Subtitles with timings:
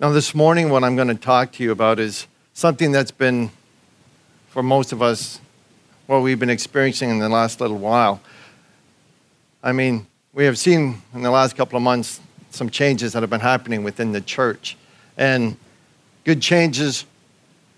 [0.00, 3.50] Now, this morning, what I'm going to talk to you about is something that's been,
[4.46, 5.40] for most of us,
[6.06, 8.20] what we've been experiencing in the last little while.
[9.60, 13.30] I mean, we have seen in the last couple of months some changes that have
[13.30, 14.76] been happening within the church.
[15.16, 15.56] And
[16.22, 17.04] good changes,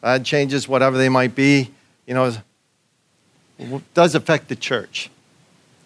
[0.02, 1.70] bad changes, whatever they might be,
[2.06, 2.36] you know,
[3.94, 5.08] does affect the church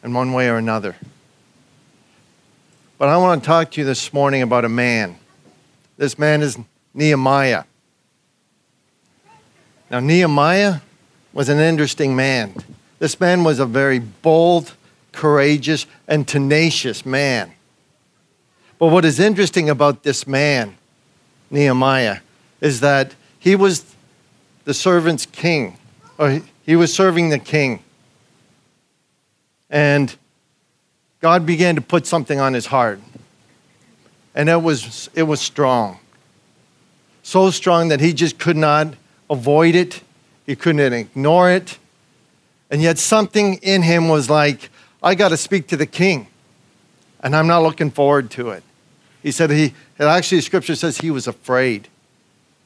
[0.03, 0.97] in one way or another.
[2.99, 5.19] But I want to talk to you this morning about a man.
[5.97, 6.59] This man is
[6.93, 7.65] Nehemiah.
[9.91, 10.81] Now, Nehemiah
[11.33, 12.55] was an interesting man.
[12.99, 14.75] This man was a very bold,
[15.13, 17.53] courageous, and tenacious man.
[18.79, 20.77] But what is interesting about this man,
[21.51, 22.19] Nehemiah,
[22.61, 23.85] is that he was
[24.65, 25.79] the servant's king,
[26.19, 27.83] or he was serving the king.
[29.71, 30.15] And
[31.21, 33.01] God began to put something on his heart.
[34.35, 35.99] And it was, it was strong.
[37.23, 38.95] So strong that he just could not
[39.31, 40.03] avoid it,
[40.47, 41.79] he couldn't ignore it.
[42.71, 44.71] And yet, something in him was like,
[45.03, 46.27] I got to speak to the king,
[47.21, 48.63] and I'm not looking forward to it.
[49.23, 51.89] He said he, actually, scripture says he was afraid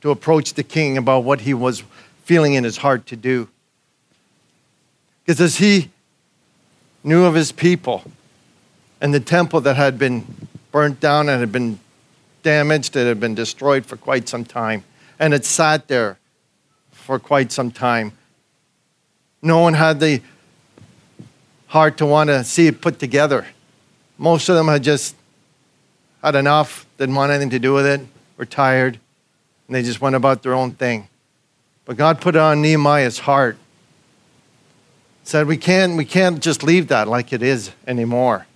[0.00, 1.82] to approach the king about what he was
[2.24, 3.48] feeling in his heart to do.
[5.24, 5.90] Because as he
[7.04, 8.04] knew of his people
[9.00, 11.78] and the temple that had been burnt down and had been
[12.42, 14.84] damaged, it had been destroyed for quite some time,
[15.18, 16.18] and it sat there
[16.90, 18.12] for quite some time.
[19.40, 20.20] No one had the
[21.68, 23.46] heart to want to see it put together.
[24.16, 25.14] Most of them had just
[26.22, 28.00] had enough, didn't want anything to do with it,
[28.36, 28.98] were tired,
[29.66, 31.08] and they just went about their own thing.
[31.84, 33.56] But God put it on Nehemiah's heart.
[35.24, 38.46] Said we can't we can't just leave that like it is anymore.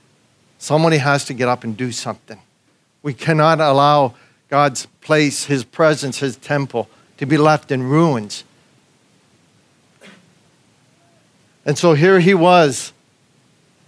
[0.63, 2.41] Somebody has to get up and do something.
[3.03, 4.15] We cannot allow
[4.49, 8.45] God's place, his presence, his temple to be left in ruins.
[11.67, 12.93] And so here he was,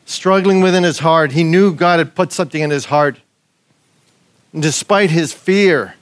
[0.04, 1.30] struggling within his heart.
[1.30, 3.20] He knew God had put something in his heart.
[4.52, 5.94] And despite his fear,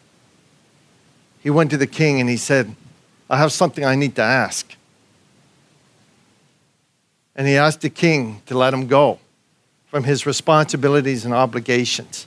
[1.40, 2.74] he went to the king and he said,
[3.28, 4.74] I have something I need to ask.
[7.36, 9.18] And he asked the king to let him go
[9.92, 12.26] from his responsibilities and obligations.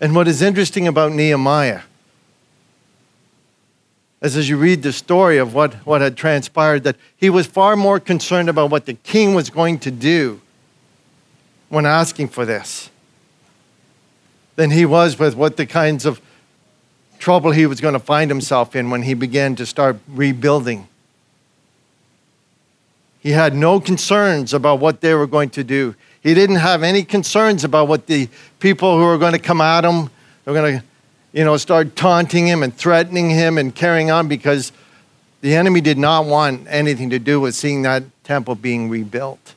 [0.00, 1.80] And what is interesting about Nehemiah
[4.22, 7.74] is as you read the story of what, what had transpired, that he was far
[7.74, 10.40] more concerned about what the king was going to do
[11.68, 12.90] when asking for this
[14.54, 16.20] than he was with what the kinds of
[17.18, 20.86] trouble he was going to find himself in when he began to start rebuilding.
[23.24, 25.94] He had no concerns about what they were going to do.
[26.22, 28.28] He didn't have any concerns about what the
[28.60, 30.10] people who were going to come at him,
[30.44, 30.84] they were going to,
[31.32, 34.72] you know, start taunting him and threatening him and carrying on because
[35.40, 39.54] the enemy did not want anything to do with seeing that temple being rebuilt.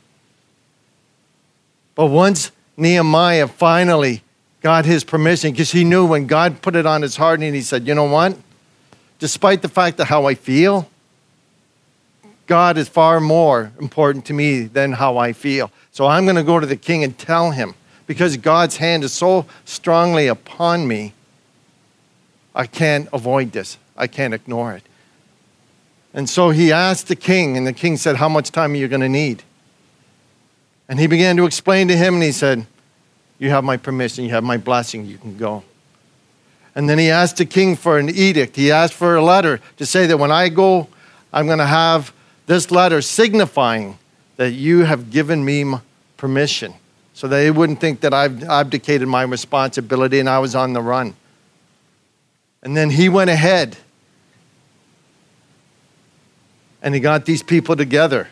[1.94, 4.24] But once Nehemiah finally
[4.62, 7.62] got his permission because he knew when God put it on his heart and he
[7.62, 8.38] said, You know what?
[9.20, 10.90] Despite the fact of how I feel,
[12.48, 15.72] God is far more important to me than how I feel.
[15.92, 17.76] So I'm going to go to the king and tell him
[18.08, 21.14] because God's hand is so strongly upon me,
[22.56, 23.78] I can't avoid this.
[23.96, 24.84] I can't ignore it.
[26.14, 28.88] And so he asked the king, and the king said, How much time are you
[28.88, 29.44] going to need?
[30.90, 32.66] And he began to explain to him, and he said,
[33.40, 35.64] you have my permission, you have my blessing, you can go.
[36.76, 38.56] And then he asked the king for an edict.
[38.56, 40.88] He asked for a letter to say that when I go,
[41.34, 42.14] I'm going to have
[42.48, 44.00] this letter signifying
[44.38, 45.76] that you have given me
[46.18, 46.74] permission
[47.18, 51.16] so they wouldn't think that I've abdicated my responsibility and I was on the run.
[52.62, 53.76] And then he went ahead
[56.84, 58.28] and he got these people together.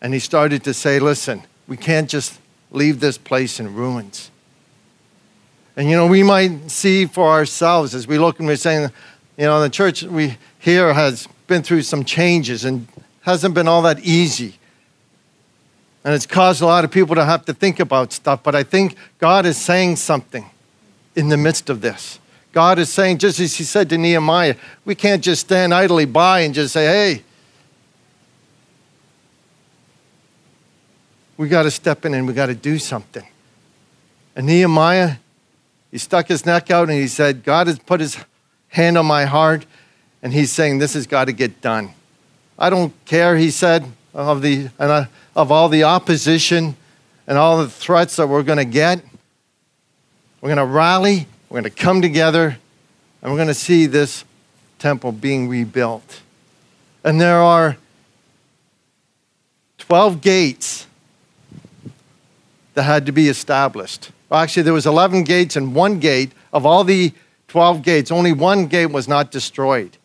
[0.00, 2.40] And he started to say, listen, we can't just
[2.72, 4.32] leave this place in ruins.
[5.76, 8.90] And you know, we might see for ourselves as we look and we're saying,
[9.36, 12.86] you know, the church we here has been through some changes and
[13.22, 14.58] hasn't been all that easy.
[16.04, 18.42] And it's caused a lot of people to have to think about stuff.
[18.44, 20.48] But I think God is saying something
[21.16, 22.20] in the midst of this.
[22.52, 24.54] God is saying, just as He said to Nehemiah,
[24.84, 27.22] we can't just stand idly by and just say, hey,
[31.36, 33.26] we got to step in and we got to do something.
[34.36, 35.16] And Nehemiah,
[35.90, 38.18] he stuck his neck out and he said, God has put his
[38.68, 39.66] hand on my heart
[40.22, 41.94] and he's saying, This has got to get done.
[42.58, 45.04] I don't care, he said, of, the, uh,
[45.36, 46.76] of all the opposition
[47.26, 49.04] and all the threats that we're going to get.
[50.40, 52.58] We're going to rally, we're going to come together,
[53.22, 54.24] and we're going to see this
[54.78, 56.22] temple being rebuilt.
[57.04, 57.76] And there are
[59.78, 60.86] 12 gates
[62.74, 64.10] that had to be established.
[64.28, 67.12] Well, actually, there was 11 gates and one gate of all the
[67.48, 68.10] 12 gates.
[68.10, 69.96] Only one gate was not destroyed.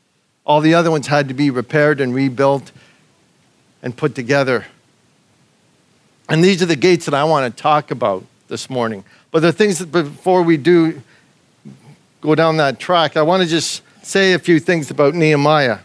[0.46, 2.72] All the other ones had to be repaired and rebuilt
[3.82, 4.66] and put together.
[6.30, 9.04] And these are the gates that I want to talk about this morning.
[9.32, 11.02] But the things that before we do
[12.22, 15.80] go down that track, I want to just say a few things about Nehemiah.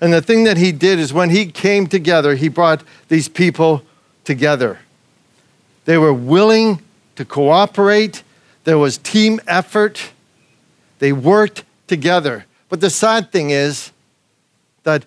[0.00, 3.82] And the thing that he did is when he came together, he brought these people
[4.24, 4.78] together.
[5.84, 6.82] They were willing
[7.16, 8.22] to cooperate,
[8.64, 10.10] there was team effort,
[10.98, 12.46] they worked together.
[12.74, 13.92] But the sad thing is
[14.82, 15.06] that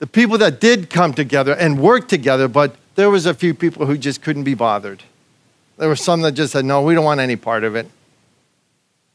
[0.00, 3.86] the people that did come together and work together, but there was a few people
[3.86, 5.02] who just couldn't be bothered.
[5.78, 7.88] There were some that just said, no, we don't want any part of it.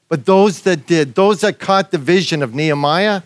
[0.10, 3.22] But those that did, those that caught the vision of Nehemiah,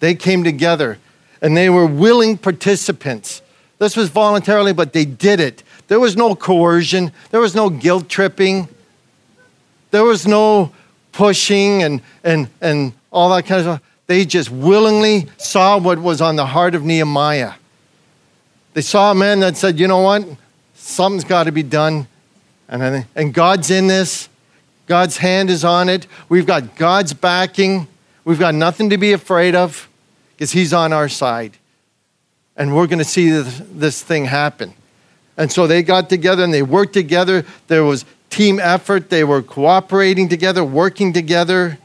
[0.00, 0.98] they came together
[1.40, 3.40] and they were willing participants.
[3.78, 5.62] This was voluntarily, but they did it.
[5.86, 8.66] There was no coercion, there was no guilt tripping,
[9.92, 10.72] there was no
[11.16, 13.82] pushing and, and, and all that kind of stuff.
[14.06, 17.54] They just willingly saw what was on the heart of Nehemiah.
[18.74, 20.24] They saw a man that said, you know what?
[20.74, 22.06] Something's got to be done.
[22.68, 24.28] And, and God's in this.
[24.86, 26.06] God's hand is on it.
[26.28, 27.88] We've got God's backing.
[28.24, 29.88] We've got nothing to be afraid of
[30.34, 31.56] because He's on our side.
[32.56, 34.74] And we're going to see this, this thing happen.
[35.36, 37.44] And so they got together and they worked together.
[37.66, 38.04] There was
[38.36, 39.08] team effort.
[39.08, 41.78] They were cooperating together, working together.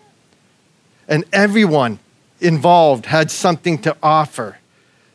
[1.08, 2.00] And everyone
[2.40, 4.58] involved had something to offer.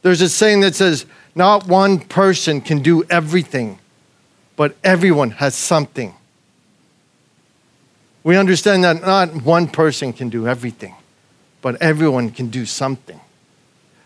[0.02, 1.04] There's a saying that says,
[1.34, 3.78] not one person can do everything,
[4.56, 6.14] but everyone has something.
[8.24, 10.94] We understand that not one person can do everything,
[11.60, 13.20] but everyone can do something.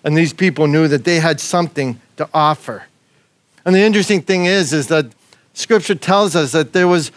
[0.02, 2.84] And these people knew that they had something to offer.
[3.64, 5.06] And the interesting thing is, is that
[5.54, 7.12] Scripture tells us that there was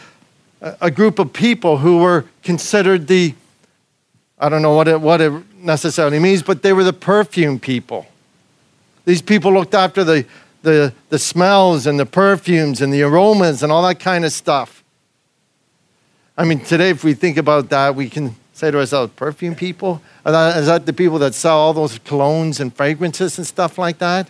[0.61, 3.35] a group of people who were considered the,
[4.39, 8.07] I don't know what it, what it necessarily means, but they were the perfume people.
[9.05, 10.25] These people looked after the,
[10.61, 14.83] the, the smells and the perfumes and the aromas and all that kind of stuff.
[16.37, 20.01] I mean, today, if we think about that, we can say to ourselves, perfume people?
[20.25, 24.29] Is that the people that sell all those colognes and fragrances and stuff like that?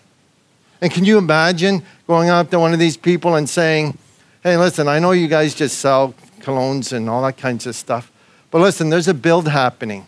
[0.83, 3.97] And can you imagine going up to one of these people and saying,
[4.43, 8.11] hey, listen, I know you guys just sell colognes and all that kinds of stuff,
[8.51, 10.05] but listen, there's a build happening.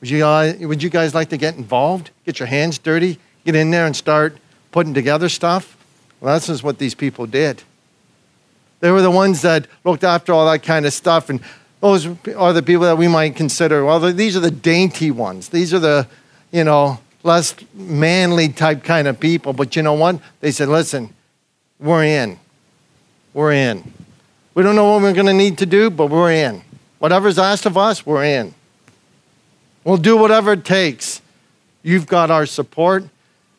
[0.00, 2.10] Would you, guys, would you guys like to get involved?
[2.24, 3.18] Get your hands dirty?
[3.44, 4.38] Get in there and start
[4.72, 5.76] putting together stuff?
[6.22, 7.62] Well, that's just what these people did.
[8.80, 11.28] They were the ones that looked after all that kind of stuff.
[11.28, 11.40] And
[11.82, 15.50] those are the people that we might consider, well, these are the dainty ones.
[15.50, 16.06] These are the,
[16.50, 19.52] you know, less manly type kind of people.
[19.52, 20.20] But you know what?
[20.40, 21.14] They said, listen,
[21.78, 22.38] we're in.
[23.34, 23.92] We're in.
[24.54, 26.62] We don't know what we're going to need to do, but we're in.
[26.98, 28.54] Whatever's asked of us, we're in.
[29.84, 31.22] We'll do whatever it takes.
[31.82, 33.04] You've got our support,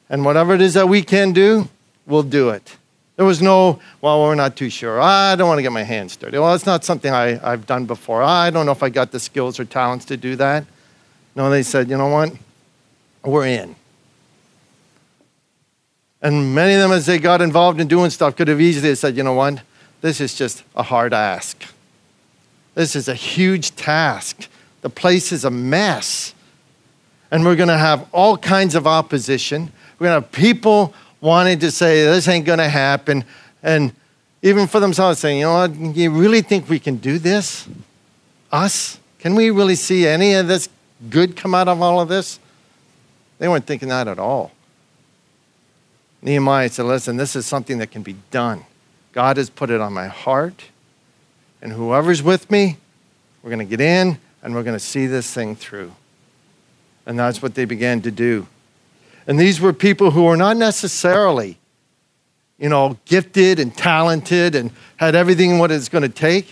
[0.09, 1.69] and whatever it is that we can do,
[2.05, 2.75] we'll do it.
[3.15, 5.01] There was no, well, we're not too sure.
[5.01, 6.37] I don't want to get my hands dirty.
[6.37, 8.21] Well, it's not something I, I've done before.
[8.21, 10.65] I don't know if I got the skills or talents to do that.
[11.35, 12.33] No, they said, you know what?
[13.23, 13.75] We're in.
[16.21, 19.15] And many of them, as they got involved in doing stuff, could have easily said,
[19.15, 19.61] you know what?
[20.01, 21.63] This is just a hard ask.
[22.75, 24.47] This is a huge task.
[24.81, 26.33] The place is a mess.
[27.31, 29.71] And we're going to have all kinds of opposition.
[29.97, 33.23] We're going to have people wanting to say, this ain't going to happen.
[33.61, 33.93] And
[34.41, 37.67] even for themselves saying, you know what, you really think we can do this?
[38.51, 38.99] Us?
[39.19, 40.69] Can we really see any of this
[41.09, 42.39] good come out of all of this?
[43.39, 44.51] They weren't thinking that at all.
[46.21, 48.65] Nehemiah said, listen, this is something that can be done.
[49.13, 50.65] God has put it on my heart.
[51.61, 52.77] And whoever's with me,
[53.41, 55.93] we're going to get in and we're going to see this thing through.
[57.05, 58.47] And that's what they began to do.
[59.25, 61.57] And these were people who were not necessarily,
[62.57, 66.51] you know, gifted and talented and had everything what it's going to take.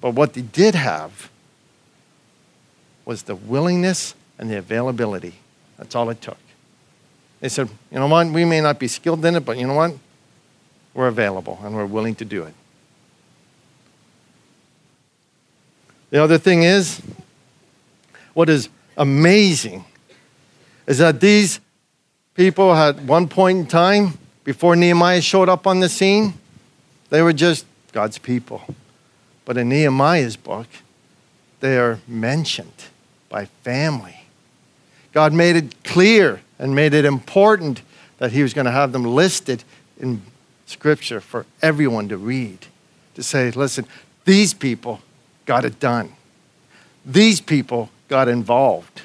[0.00, 1.30] But what they did have
[3.04, 5.34] was the willingness and the availability.
[5.80, 6.36] That's all it took.
[7.40, 9.74] They said, you know what, we may not be skilled in it, but you know
[9.74, 9.94] what?
[10.92, 12.52] We're available and we're willing to do it.
[16.10, 17.00] The other thing is,
[18.34, 19.86] what is amazing
[20.86, 21.60] is that these
[22.34, 26.34] people at one point in time, before Nehemiah showed up on the scene,
[27.08, 28.62] they were just God's people.
[29.46, 30.66] But in Nehemiah's book,
[31.60, 32.84] they are mentioned
[33.30, 34.19] by family.
[35.12, 37.82] God made it clear and made it important
[38.18, 39.64] that He was going to have them listed
[39.98, 40.22] in
[40.66, 42.66] Scripture for everyone to read.
[43.14, 43.86] To say, listen,
[44.24, 45.00] these people
[45.46, 46.12] got it done.
[47.04, 49.02] These people got involved.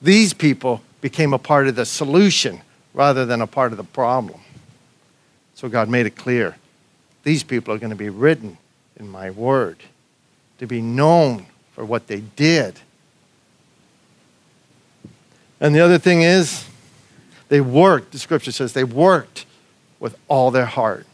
[0.00, 2.60] These people became a part of the solution
[2.94, 4.40] rather than a part of the problem.
[5.54, 6.56] So God made it clear
[7.22, 8.58] these people are going to be written
[8.98, 9.78] in my word,
[10.58, 12.80] to be known for what they did.
[15.62, 16.66] And the other thing is,
[17.48, 19.46] they worked, the scripture says, they worked
[20.00, 21.06] with all their heart.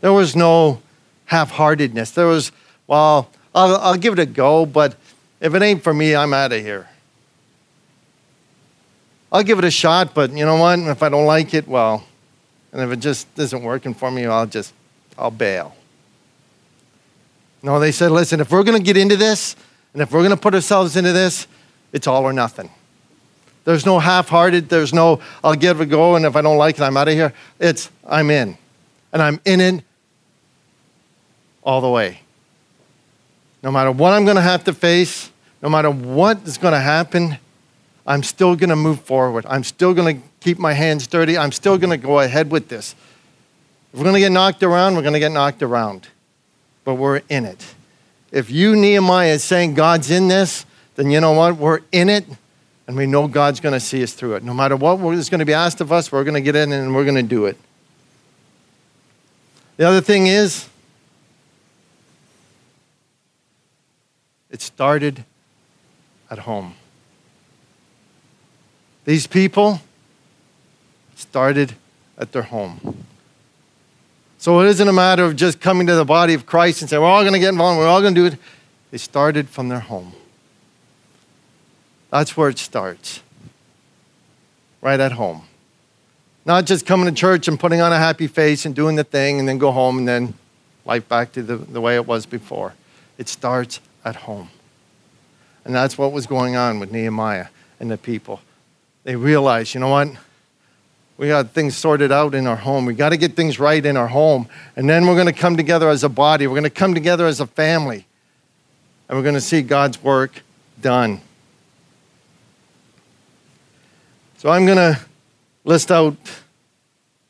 [0.00, 0.80] There was no
[1.26, 2.10] half heartedness.
[2.12, 2.52] There was,
[2.86, 4.96] well, I'll, I'll give it a go, but
[5.42, 6.88] if it ain't for me, I'm out of here.
[9.30, 10.78] I'll give it a shot, but you know what?
[10.78, 12.02] If I don't like it, well,
[12.72, 14.72] and if it just isn't working for me, I'll just,
[15.18, 15.76] I'll bail.
[17.62, 19.54] No, they said, listen, if we're going to get into this,
[19.92, 21.46] and if we're going to put ourselves into this,
[21.92, 22.70] it's all or nothing.
[23.64, 26.56] There's no half hearted, there's no, I'll give it a go, and if I don't
[26.56, 27.32] like it, I'm out of here.
[27.60, 28.58] It's, I'm in.
[29.12, 29.84] And I'm in it
[31.62, 32.20] all the way.
[33.62, 35.30] No matter what I'm going to have to face,
[35.62, 37.38] no matter what is going to happen,
[38.04, 39.46] I'm still going to move forward.
[39.48, 41.38] I'm still going to keep my hands dirty.
[41.38, 42.96] I'm still going to go ahead with this.
[43.92, 46.08] If we're going to get knocked around, we're going to get knocked around.
[46.84, 47.74] But we're in it.
[48.32, 50.66] If you, Nehemiah, is saying God's in this,
[50.96, 51.56] then you know what?
[51.58, 52.24] We're in it,
[52.86, 54.42] and we know God's going to see us through it.
[54.42, 56.72] No matter what is going to be asked of us, we're going to get in
[56.72, 57.56] and we're going to do it.
[59.76, 60.68] The other thing is,
[64.50, 65.24] it started
[66.30, 66.74] at home.
[69.04, 69.80] These people
[71.16, 71.74] started
[72.18, 73.04] at their home.
[74.38, 77.00] So it isn't a matter of just coming to the body of Christ and saying,
[77.00, 78.38] we're all going to get involved, we're all going to do it.
[78.90, 80.12] They started from their home.
[82.12, 83.22] That's where it starts,
[84.80, 85.42] right at home.
[86.44, 89.40] Not just coming to church and putting on a happy face and doing the thing
[89.40, 90.34] and then go home and then
[90.84, 92.74] life back to the, the way it was before.
[93.18, 94.50] It starts at home.
[95.64, 97.46] And that's what was going on with Nehemiah
[97.80, 98.40] and the people
[99.04, 100.08] they realized, you know what?
[101.16, 102.86] We got things sorted out in our home.
[102.86, 104.48] We got to get things right in our home.
[104.76, 106.46] And then we're going to come together as a body.
[106.46, 108.06] We're going to come together as a family.
[109.08, 110.42] And we're going to see God's work
[110.80, 111.20] done.
[114.42, 114.98] So I'm going to
[115.62, 116.16] list out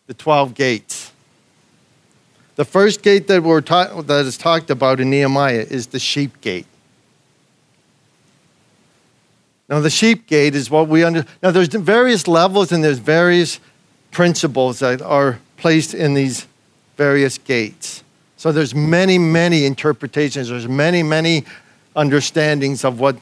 [0.07, 1.12] the 12 gates.
[2.57, 6.40] The first gate that, we're ta- that is talked about in Nehemiah is the sheep
[6.40, 6.64] gate.
[9.69, 11.26] Now, the sheep gate is what we under.
[11.42, 13.61] Now, there's various levels and there's various
[14.11, 16.47] principles that are placed in these
[16.97, 18.02] various gates.
[18.38, 20.49] So there's many, many interpretations.
[20.49, 21.45] There's many, many
[21.95, 23.19] understandings of what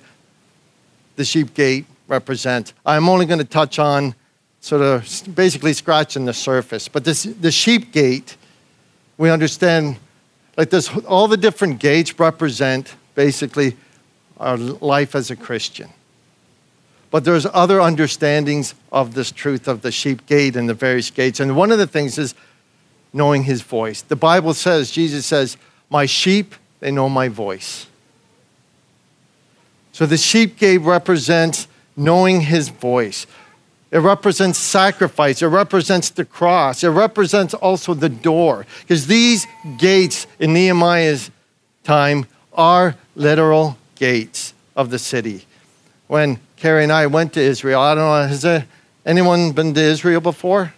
[1.16, 2.74] the sheep gate represents.
[2.84, 4.14] I'm only going to touch on
[4.60, 6.88] sort of basically scratching the surface.
[6.88, 8.36] But this, the sheep gate,
[9.16, 9.96] we understand
[10.56, 13.76] like this, all the different gates represent basically
[14.38, 15.88] our life as a Christian.
[17.10, 21.40] But there's other understandings of this truth of the sheep gate and the various gates.
[21.40, 22.34] And one of the things is
[23.12, 24.02] knowing his voice.
[24.02, 25.56] The Bible says, Jesus says,
[25.88, 27.86] My sheep, they know my voice.
[29.92, 31.66] So the sheep gate represents
[32.00, 33.26] knowing his voice.
[33.90, 35.42] It represents sacrifice.
[35.42, 36.82] It represents the cross.
[36.82, 38.66] It represents also the door.
[38.80, 39.46] Because these
[39.78, 41.30] gates in Nehemiah's
[41.84, 45.44] time are literal gates of the city.
[46.06, 47.80] When Carrie and I went to Israel.
[47.80, 48.64] I don't know, has
[49.06, 50.74] anyone been to Israel before?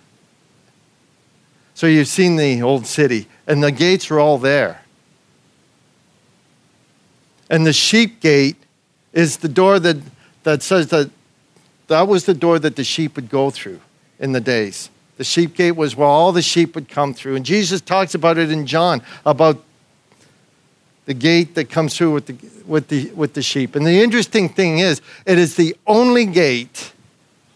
[1.74, 4.82] So you've seen the old city, and the gates are all there.
[7.50, 8.56] And the sheep gate
[9.12, 9.96] is the door that,
[10.42, 11.10] that says that
[11.88, 13.80] that was the door that the sheep would go through
[14.18, 14.90] in the days.
[15.18, 17.36] The sheep gate was where all the sheep would come through.
[17.36, 19.62] And Jesus talks about it in John about
[21.04, 23.76] the gate that comes through with the, with the, with the sheep.
[23.76, 26.92] And the interesting thing is, it is the only gate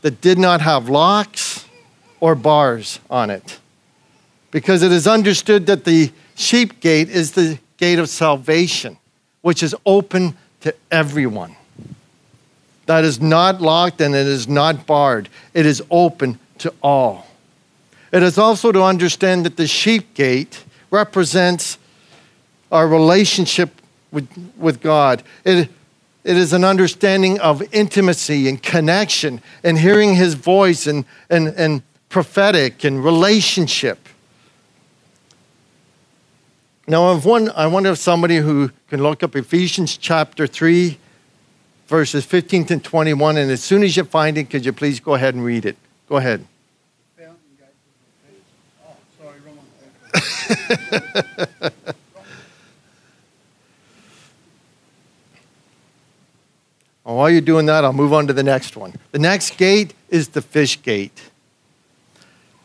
[0.03, 1.65] that did not have locks
[2.21, 3.59] or bars on it.
[4.51, 8.99] Because it is understood that the sheep gate is the gate of salvation,
[9.43, 11.57] which is open to everyone.
[12.87, 17.27] That is not locked and it is not barred, it is open to all.
[18.13, 21.79] It is also to understand that the sheep gate represents
[22.71, 23.71] our relationship
[24.13, 25.23] with, with God.
[25.45, 25.69] It,
[26.25, 31.83] it is an understanding of intimacy and connection and hearing his voice and, and, and
[32.09, 34.09] prophetic and relationship.
[36.89, 40.99] Now, I've one, I wonder if somebody who can look up Ephesians chapter 3,
[41.87, 45.15] verses 15 to 21, and as soon as you find it, could you please go
[45.15, 45.77] ahead and read it?
[46.09, 46.47] Go ahead.
[57.07, 58.93] Oh, while you're doing that, I'll move on to the next one.
[59.13, 61.31] The next gate is the fish gate.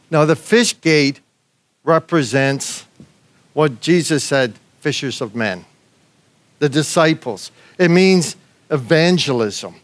[0.10, 1.20] Now, the fish gate
[1.84, 2.86] represents
[3.54, 5.64] what Jesus said fishers of men,
[6.58, 7.52] the disciples.
[7.78, 8.36] It means
[8.72, 9.76] evangelism.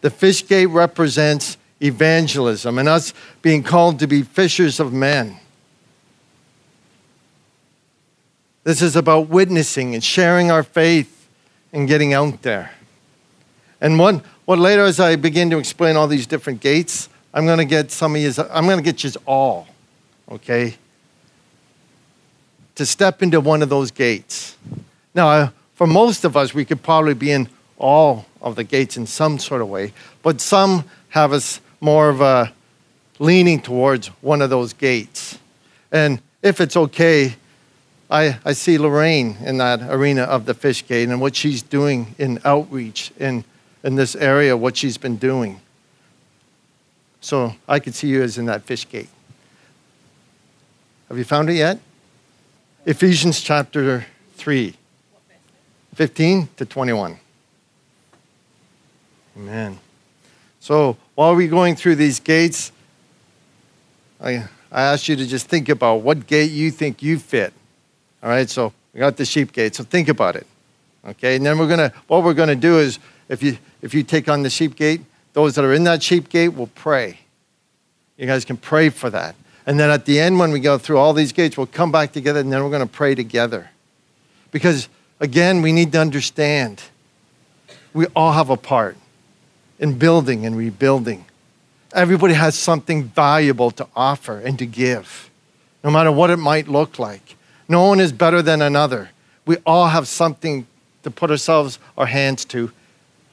[0.00, 5.38] The fish gate represents evangelism and us being called to be fishers of men.
[8.64, 11.28] This is about witnessing and sharing our faith
[11.72, 12.72] and getting out there.
[13.80, 17.58] And what, what later, as I begin to explain all these different gates, I'm going
[17.58, 19.68] to get some of you, I'm going to get you all,
[20.30, 20.76] okay,
[22.74, 24.56] to step into one of those gates.
[25.14, 29.06] Now, for most of us, we could probably be in all of the gates in
[29.06, 29.92] some sort of way,
[30.22, 32.52] but some have us more of a
[33.18, 35.38] leaning towards one of those gates.
[35.92, 37.34] And if it's okay,
[38.10, 42.14] I, I see Lorraine in that arena of the fish gate and what she's doing
[42.18, 43.44] in outreach in,
[43.82, 45.60] in this area, what she's been doing.
[47.20, 49.08] So I could see you as in that fish gate.
[51.08, 51.78] Have you found it yet?
[52.84, 54.06] Ephesians chapter
[54.36, 54.74] 3,
[55.94, 57.18] 15 to 21.
[59.36, 59.78] Amen.
[60.60, 62.72] So while we're going through these gates,
[64.20, 67.52] I, I ask you to just think about what gate you think you fit.
[68.22, 69.74] All right, so we got the sheep gate.
[69.74, 70.46] So think about it.
[71.06, 74.28] Okay, and then we're gonna what we're gonna do is if you if you take
[74.28, 75.02] on the sheep gate,
[75.34, 77.20] those that are in that sheep gate will pray.
[78.16, 79.36] You guys can pray for that.
[79.66, 82.12] And then at the end, when we go through all these gates, we'll come back
[82.12, 83.70] together and then we're to pray together.
[84.50, 84.88] Because
[85.20, 86.82] again, we need to understand
[87.92, 88.96] we all have a part
[89.78, 91.24] in building and rebuilding.
[91.94, 95.30] Everybody has something valuable to offer and to give,
[95.82, 97.36] no matter what it might look like.
[97.68, 99.10] No one is better than another.
[99.44, 100.66] We all have something
[101.02, 102.72] to put ourselves, our hands to,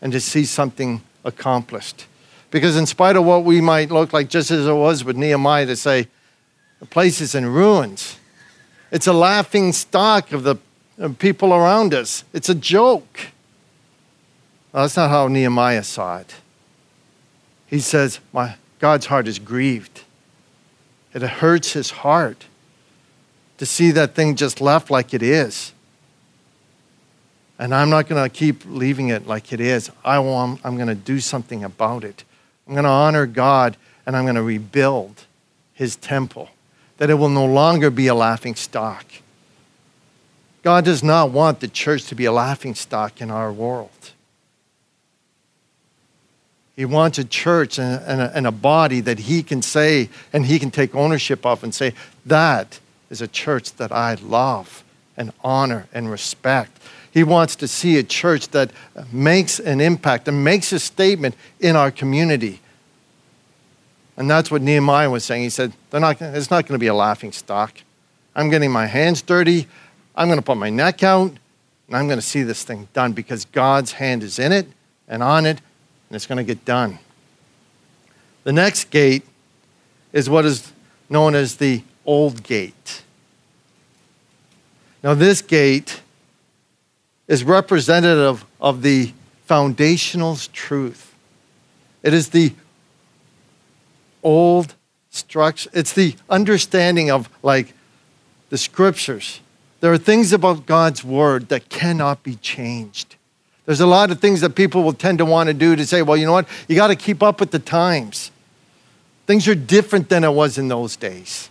[0.02, 2.06] and to see something accomplished.
[2.52, 5.66] Because, in spite of what we might look like, just as it was with Nehemiah
[5.66, 6.08] to say,
[6.80, 8.18] the place is in ruins,
[8.92, 10.58] it's a laughing stock of the
[11.18, 12.24] people around us.
[12.34, 13.33] It's a joke.
[14.74, 16.36] Well, that's not how Nehemiah saw it.
[17.68, 20.02] He says, My God's heart is grieved.
[21.14, 22.46] It hurts his heart
[23.60, 25.74] to see that thing just left like it is.
[27.60, 29.92] And I'm not going to keep leaving it like it is.
[30.04, 32.24] I want, I'm going to do something about it.
[32.68, 35.26] I'm going to honor God and I'm going to rebuild
[35.74, 36.50] his temple,
[36.98, 39.06] that it will no longer be a laughing stock.
[40.64, 44.03] God does not want the church to be a laughing stock in our world.
[46.76, 50.58] He wants a church and a, and a, body that he can say and he
[50.58, 51.94] can take ownership of and say,
[52.26, 54.84] that is a church that I love
[55.16, 56.82] and honor and respect.
[57.12, 58.72] He wants to see a church that
[59.12, 62.60] makes an impact and makes a statement in our community.
[64.18, 65.44] And that's what Nehemiah was saying.
[65.44, 67.74] He said, not, it's not going to be a laughing stock.
[68.36, 69.68] I'm getting my hands dirty.
[70.16, 71.32] I'm going to put my neck out,
[71.88, 74.68] and I'm going to see this thing done because God's hand is in it
[75.08, 75.62] and on it,
[76.14, 77.00] and it's going to get done.
[78.44, 79.24] The next gate
[80.12, 80.72] is what is
[81.10, 83.02] known as the old gate.
[85.02, 86.02] Now, this gate
[87.28, 89.12] is representative of the
[89.46, 91.16] foundational truth.
[92.04, 92.54] It is the
[94.22, 94.76] old
[95.10, 97.74] structure, it's the understanding of like
[98.52, 99.40] the scriptures.
[99.80, 103.16] There are things about God's word that cannot be changed.
[103.66, 106.02] There's a lot of things that people will tend to want to do to say,
[106.02, 106.48] well, you know what?
[106.68, 108.32] You got to keep up with the times.
[109.26, 111.50] Things are different than it was in those days.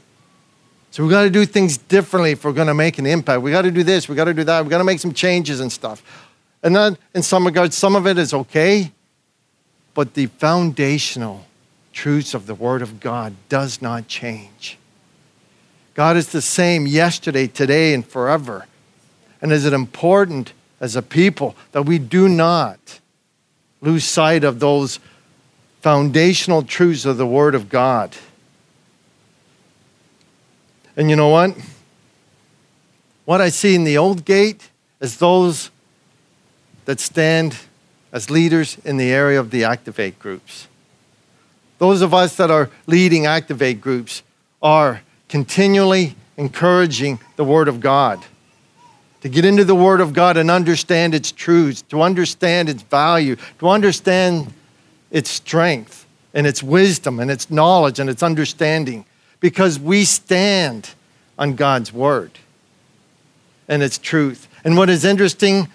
[0.90, 3.40] So we've got to do things differently if we're going to make an impact.
[3.40, 5.14] We got to do this, we got to do that, we got to make some
[5.14, 6.28] changes and stuff.
[6.62, 8.92] And then, in some regards, some of it is okay,
[9.94, 11.46] but the foundational
[11.94, 14.78] truths of the Word of God does not change.
[15.94, 18.66] God is the same yesterday, today, and forever.
[19.40, 23.00] And is it important as a people that we do not
[23.80, 24.98] lose sight of those
[25.80, 28.14] foundational truths of the Word of God?
[30.96, 31.56] And you know what?
[33.24, 34.68] What I see in the old gate
[35.00, 35.70] is those
[36.84, 37.56] that stand
[38.12, 40.66] as leaders in the area of the Activate groups.
[41.78, 44.22] Those of us that are leading Activate groups
[44.60, 48.22] are continually encouraging the Word of God.
[49.22, 53.36] To get into the Word of God and understand its truths, to understand its value,
[53.60, 54.52] to understand
[55.10, 59.04] its strength and its wisdom and its knowledge and its understanding,
[59.40, 60.90] because we stand
[61.38, 62.32] on God's Word
[63.68, 64.48] and its truth.
[64.64, 65.68] And what is interesting,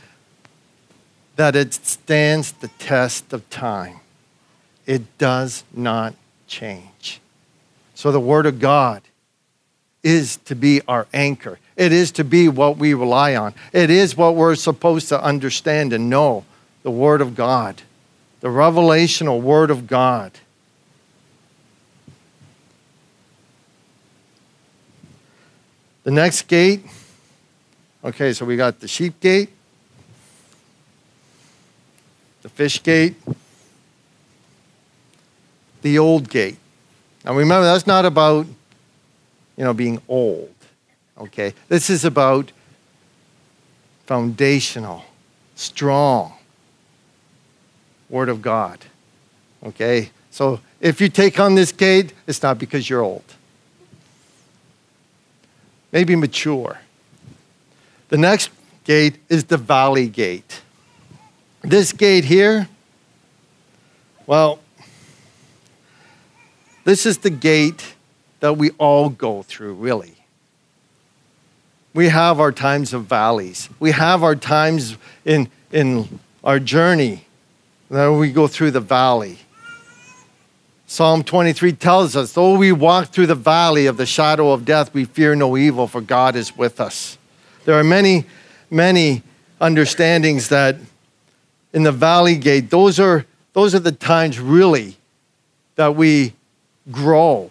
[1.36, 4.02] that it stands the test of time.
[4.86, 6.16] It does not
[6.48, 7.22] change.
[7.96, 9.04] So the Word of God
[10.04, 11.60] is to be our anchor.
[11.78, 13.54] It is to be what we rely on.
[13.72, 16.44] It is what we're supposed to understand and know
[16.82, 17.84] the Word of God,
[18.42, 20.32] the revelational Word of God.
[26.04, 26.84] The next gate,
[28.04, 29.50] okay, so we got the sheep gate,
[32.42, 33.16] the fish gate,
[35.84, 36.58] the old gate.
[37.24, 38.48] Now remember, that's not about,
[39.58, 40.57] you know, being old.
[41.20, 41.54] Okay?
[41.68, 42.52] This is about
[44.06, 45.04] foundational,
[45.56, 46.34] strong
[48.10, 48.80] Word of God.
[49.64, 50.12] Okay?
[50.32, 53.24] So if you take on this gate, it's not because you're old.
[55.92, 56.80] Maybe mature.
[58.10, 58.50] The next
[58.84, 60.62] gate is the valley gate.
[61.62, 62.70] This gate here,
[64.26, 64.60] well,
[66.84, 67.96] this is the gate
[68.40, 70.17] that we all go through, really.
[71.98, 73.70] We have our times of valleys.
[73.80, 77.26] We have our times in, in our journey
[77.90, 79.40] that we go through the valley.
[80.86, 84.94] Psalm 23 tells us, though we walk through the valley of the shadow of death,
[84.94, 87.18] we fear no evil, for God is with us.
[87.66, 88.26] There are many,
[88.70, 89.24] many
[89.60, 90.76] understandings that
[91.74, 94.98] in the valley gate, those are, those are the times really
[95.78, 96.34] that we
[96.92, 97.50] grow.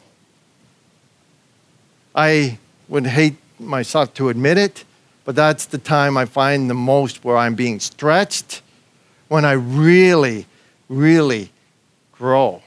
[2.14, 4.84] I would hate myself to admit it,
[5.24, 8.62] but that's the time I find the most where I'm being stretched,
[9.28, 10.46] when I really,
[10.88, 11.50] really
[12.12, 12.62] grow.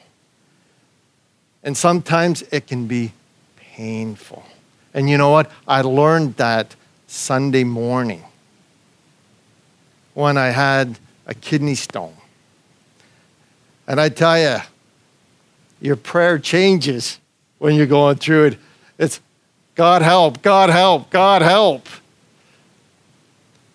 [1.63, 3.13] And sometimes it can be
[3.55, 4.43] painful.
[4.93, 5.51] And you know what?
[5.67, 6.75] I learned that
[7.07, 8.23] Sunday morning
[10.13, 12.15] when I had a kidney stone.
[13.87, 14.57] And I tell you,
[15.81, 17.19] your prayer changes
[17.57, 18.57] when you're going through it.
[18.97, 19.21] It's
[19.79, 21.87] God help, God help, God help.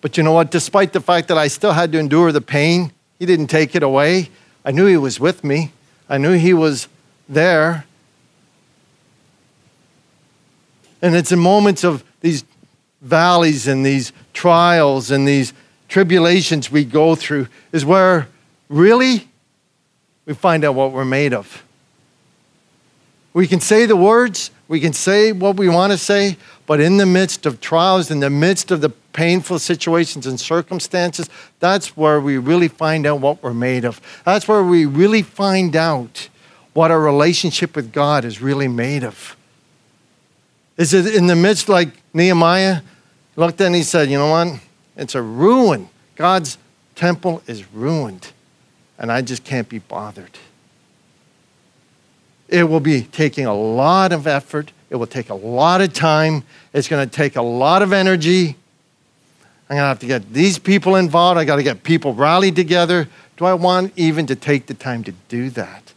[0.01, 0.51] But you know what?
[0.51, 3.81] Despite the fact that I still had to endure the pain, He didn't take it
[3.81, 4.29] away.
[4.63, 5.71] I knew He was with me,
[6.07, 6.87] I knew He was
[7.27, 7.87] there.
[11.01, 12.45] And it's in moments of these
[13.01, 15.53] valleys and these trials and these
[15.87, 18.27] tribulations we go through is where
[18.69, 19.27] really
[20.27, 21.63] we find out what we're made of.
[23.33, 26.97] We can say the words, we can say what we want to say, but in
[26.97, 32.19] the midst of trials, in the midst of the painful situations and circumstances, that's where
[32.19, 34.01] we really find out what we're made of.
[34.25, 36.29] That's where we really find out
[36.73, 39.37] what our relationship with God is really made of.
[40.77, 42.81] Is it in the midst like Nehemiah
[43.35, 44.59] looked and he said, You know what?
[44.97, 45.89] It's a ruin.
[46.15, 46.57] God's
[46.95, 48.31] temple is ruined,
[48.97, 50.37] and I just can't be bothered.
[52.55, 54.71] It will be taking a lot of effort.
[54.89, 56.43] It will take a lot of time.
[56.71, 58.55] It's going to take a lot of energy.
[59.69, 61.37] I'm going to have to get these people involved.
[61.37, 63.09] I got to get people rallied together.
[63.35, 65.91] Do I want even to take the time to do that?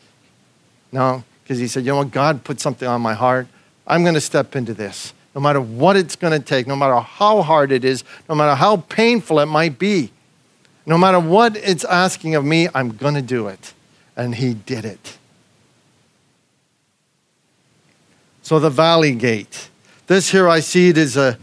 [0.90, 2.10] No, because he said, you know what?
[2.10, 3.46] God put something on my heart.
[3.86, 5.12] I'm going to step into this.
[5.36, 8.56] No matter what it's going to take, no matter how hard it is, no matter
[8.56, 10.10] how painful it might be,
[10.86, 13.74] no matter what it's asking of me, I'm going to do it.
[14.16, 15.18] And he did it.
[18.48, 19.68] So the valley gate.
[20.06, 21.38] This here I see it as a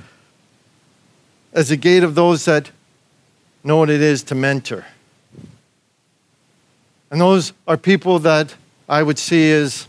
[1.53, 2.71] as a gate of those that
[3.63, 4.87] know what it is to mentor.
[7.11, 8.55] And those are people that
[8.89, 9.87] I would see as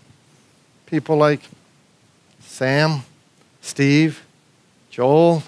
[0.85, 1.41] people like
[2.41, 3.01] Sam,
[3.63, 4.23] Steve,
[4.91, 5.43] Joel,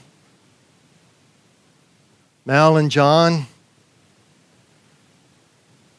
[2.47, 3.47] Mel and John,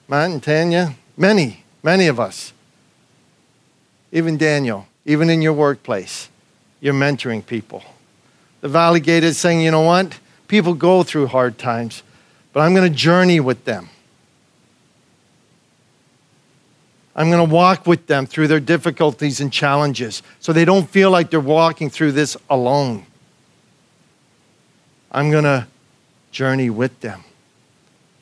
[0.07, 2.53] Matt and Tanya, many, many of us,
[4.11, 6.29] even Daniel even in your workplace,
[6.81, 7.83] you're mentoring people.
[8.61, 10.19] The Valley Gate is saying, you know what?
[10.47, 12.03] People go through hard times,
[12.53, 13.89] but I'm going to journey with them.
[17.15, 21.09] I'm going to walk with them through their difficulties and challenges so they don't feel
[21.09, 23.07] like they're walking through this alone.
[25.11, 25.65] I'm going to
[26.31, 27.23] journey with them.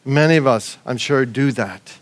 [0.06, 1.98] Many of us, I'm sure, do that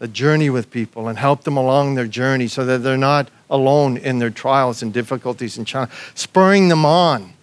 [0.00, 3.98] a journey with people and help them along their journey so that they're not alone
[3.98, 7.34] in their trials and difficulties and challenges, spurring them on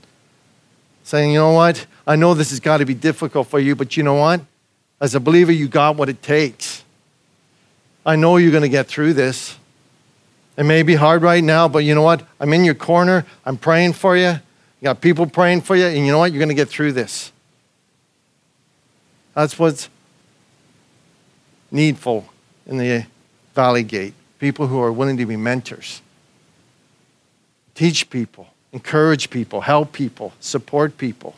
[1.04, 1.86] saying, you know what?
[2.06, 4.41] I know this has got to be difficult for you, but you know what?
[5.00, 6.84] As a believer, you got what it takes.
[8.06, 9.58] I know you're going to get through this.
[10.58, 12.28] It may be hard right now, but you know what?
[12.41, 13.26] I'm in your corner.
[13.46, 14.32] I'm praying for you.
[14.32, 16.34] You got people praying for you, and you know what?
[16.34, 17.32] You're going to get through this.
[19.34, 19.89] That's what's
[21.72, 22.28] needful
[22.68, 23.06] in the
[23.56, 24.14] Valley Gate.
[24.40, 26.02] People who are willing to be mentors,
[27.74, 31.34] teach people, encourage people, help people, support people.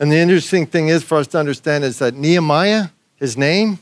[0.00, 3.78] And the interesting thing is for us to understand is that Nehemiah, his name,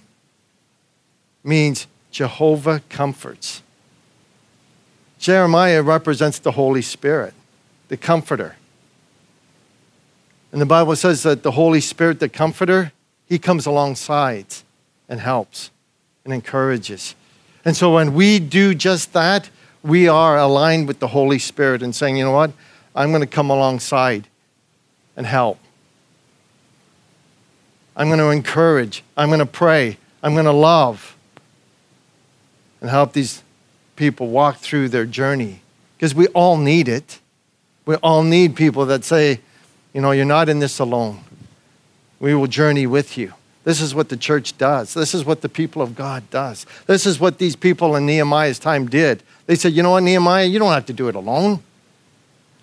[1.45, 3.63] means Jehovah comforts.
[5.27, 7.35] Nehemiah represents the Holy Spirit,
[7.89, 8.57] the comforter.
[10.53, 12.93] And the Bible says that the Holy Spirit, the comforter,
[13.27, 14.47] he comes alongside
[15.09, 15.71] and helps
[16.25, 17.15] and encourages.
[17.65, 19.49] And so when we do just that,
[19.83, 22.53] we are aligned with the Holy Spirit and saying, you know what?
[22.95, 24.29] I'm going to come alongside
[25.17, 25.59] and help.
[27.97, 29.03] I'm going to encourage.
[29.17, 29.97] I'm going to pray.
[30.23, 31.17] I'm going to love
[32.81, 33.43] and help these
[33.97, 35.61] people walk through their journey
[35.97, 37.21] because we all need it.
[37.87, 39.41] We all need people that say,
[39.93, 41.21] you know, you're not in this alone.
[42.21, 43.35] We will journey with you.
[43.65, 44.95] This is what the church does.
[44.95, 46.67] This is what the people of God does.
[46.87, 49.23] This is what these people in Nehemiah's time did.
[49.47, 51.63] They said, you know what, Nehemiah, you don't have to do it alone.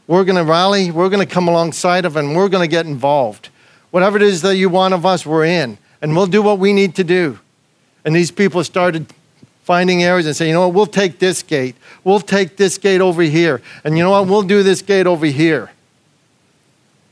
[0.08, 2.86] We're going to rally, we're going to come alongside of, and we're going to get
[2.86, 3.50] involved.
[3.92, 5.78] Whatever it is that you want of us, we're in.
[6.02, 7.40] And we'll do what we need to do.
[8.04, 9.06] And these people started
[9.64, 11.76] finding areas and saying, you know what, we'll take this gate.
[12.04, 13.62] We'll take this gate over here.
[13.84, 15.70] And you know what, we'll do this gate over here.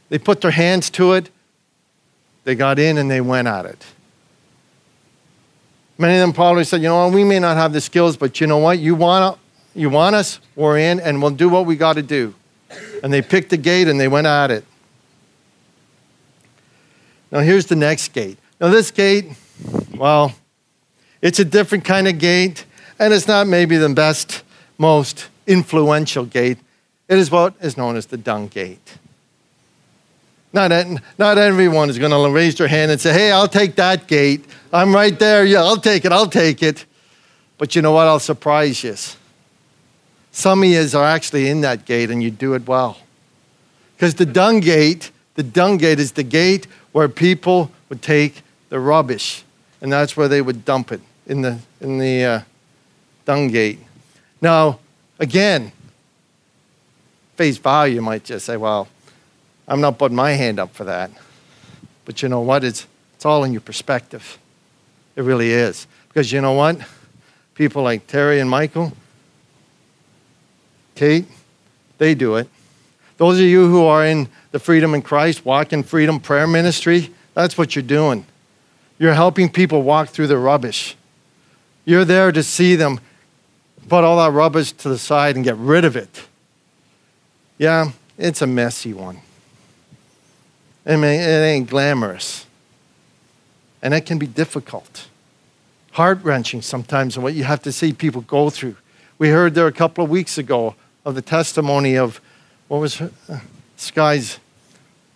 [0.10, 1.30] They put their hands to it.
[2.44, 3.86] They got in and they went at it.
[5.98, 8.40] Many of them probably said, you know what, we may not have the skills, but
[8.40, 9.40] you know what, you want,
[9.74, 12.36] you want us, we're in, and we'll do what we got to do.
[13.04, 14.64] And they picked the gate and they went at it.
[17.32, 18.38] Now, here's the next gate.
[18.62, 19.26] Now, this gate,
[19.96, 20.34] well,
[21.22, 22.66] it's a different kind of gate,
[23.00, 24.44] and it's not maybe the best,
[24.78, 26.60] most influential gate.
[27.10, 28.98] It is what is known as the dung gate.
[30.58, 30.72] Not,
[31.20, 34.44] not everyone is going to raise their hand and say, hey, I'll take that gate.
[34.74, 35.46] I'm right there.
[35.46, 36.12] Yeah, I'll take it.
[36.12, 36.84] I'll take it.
[37.60, 38.08] But you know what?
[38.08, 38.96] I'll surprise you.
[40.32, 42.98] Some of you are actually in that gate and you do it well.
[43.96, 48.80] Because the dung gate, the dung gate is the gate where people would take the
[48.80, 49.44] rubbish
[49.80, 52.42] and that's where they would dump it in the, in the uh,
[53.26, 53.78] dung gate.
[54.42, 54.80] Now,
[55.20, 55.72] again,
[57.36, 58.88] face value, you might just say, well,
[59.68, 61.12] I'm not putting my hand up for that.
[62.06, 62.64] But you know what?
[62.64, 64.38] It's, it's all in your perspective.
[65.16, 65.88] It really is.
[66.08, 66.80] Because you know what?
[67.56, 68.94] People like Terry and Michael,
[70.96, 71.26] Kate,
[71.98, 72.48] they do it.
[73.18, 77.12] Those of you who are in the Freedom in Christ, Walk in Freedom prayer ministry,
[77.34, 78.26] that's what you're doing.
[79.00, 80.96] You're helping people walk through the rubbish.
[81.84, 83.00] You're there to see them
[83.90, 86.28] put all that rubbish to the side and get rid of it.
[87.58, 89.22] Yeah, it's a messy one.
[90.88, 92.46] I mean, it ain't glamorous.
[93.82, 95.08] And it can be difficult,
[95.92, 98.78] heart wrenching sometimes, and what you have to see people go through.
[99.20, 102.22] We heard there a couple of weeks ago of the testimony of
[102.70, 103.10] what was uh,
[103.76, 104.40] Sky's.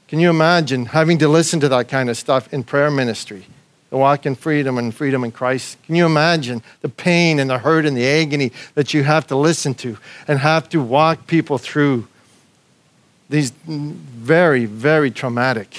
[0.07, 3.45] Can you imagine having to listen to that kind of stuff in prayer ministry?
[3.89, 5.77] The walk in freedom and freedom in Christ.
[5.83, 9.35] Can you imagine the pain and the hurt and the agony that you have to
[9.35, 12.07] listen to and have to walk people through
[13.31, 15.77] these very, very traumatic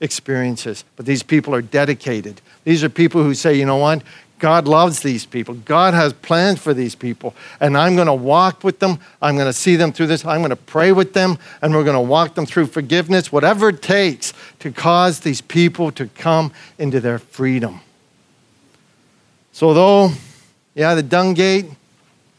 [0.00, 0.84] experiences.
[0.96, 2.40] But these people are dedicated.
[2.64, 4.02] These are people who say, you know what?
[4.40, 5.54] God loves these people.
[5.54, 7.36] God has plans for these people.
[7.60, 8.98] And I'm going to walk with them.
[9.22, 10.24] I'm going to see them through this.
[10.24, 11.38] I'm going to pray with them.
[11.62, 15.92] And we're going to walk them through forgiveness, whatever it takes to cause these people
[15.92, 17.80] to come into their freedom.
[19.52, 20.10] So, though,
[20.74, 21.66] yeah, the dung gate,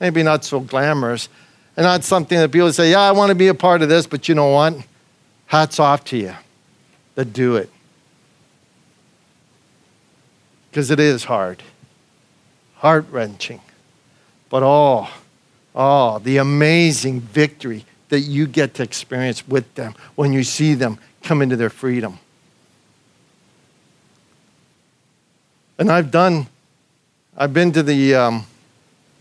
[0.01, 1.29] maybe not so glamorous,
[1.75, 4.05] and not something that people say, yeah, I want to be a part of this,
[4.05, 4.75] but you know what?
[5.47, 6.35] Hats off to you
[7.15, 7.69] that do it.
[10.69, 11.61] Because it is hard,
[12.75, 13.61] heart wrenching.
[14.49, 15.09] But oh,
[15.75, 20.99] oh, the amazing victory that you get to experience with them when you see them
[21.23, 22.19] come into their freedom.
[25.79, 26.47] And I've done,
[27.35, 28.45] I've been to the um,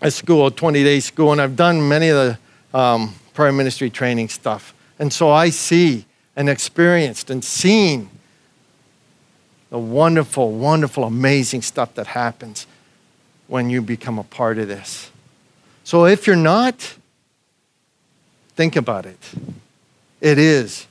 [0.02, 2.38] a school, a 20 day school, and I've done many of the
[2.74, 4.74] um, prayer ministry training stuff.
[4.98, 6.06] And so I see
[6.36, 8.08] and experienced and seen
[9.70, 12.66] the wonderful, wonderful, amazing stuff that happens
[13.46, 15.10] when you become a part of this.
[15.84, 16.96] So if you're not,
[18.54, 19.18] think about it.
[20.20, 20.86] It is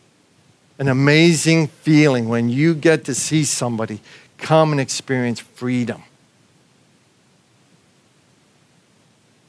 [0.78, 4.02] an amazing feeling when you get to see somebody
[4.38, 6.04] come and experience freedom.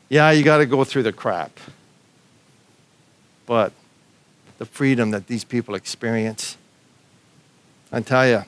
[0.09, 1.59] Yeah, you got to go through the crap.
[3.47, 3.73] But
[4.59, 6.57] the freedom that these people experience,
[7.91, 8.45] I tell you,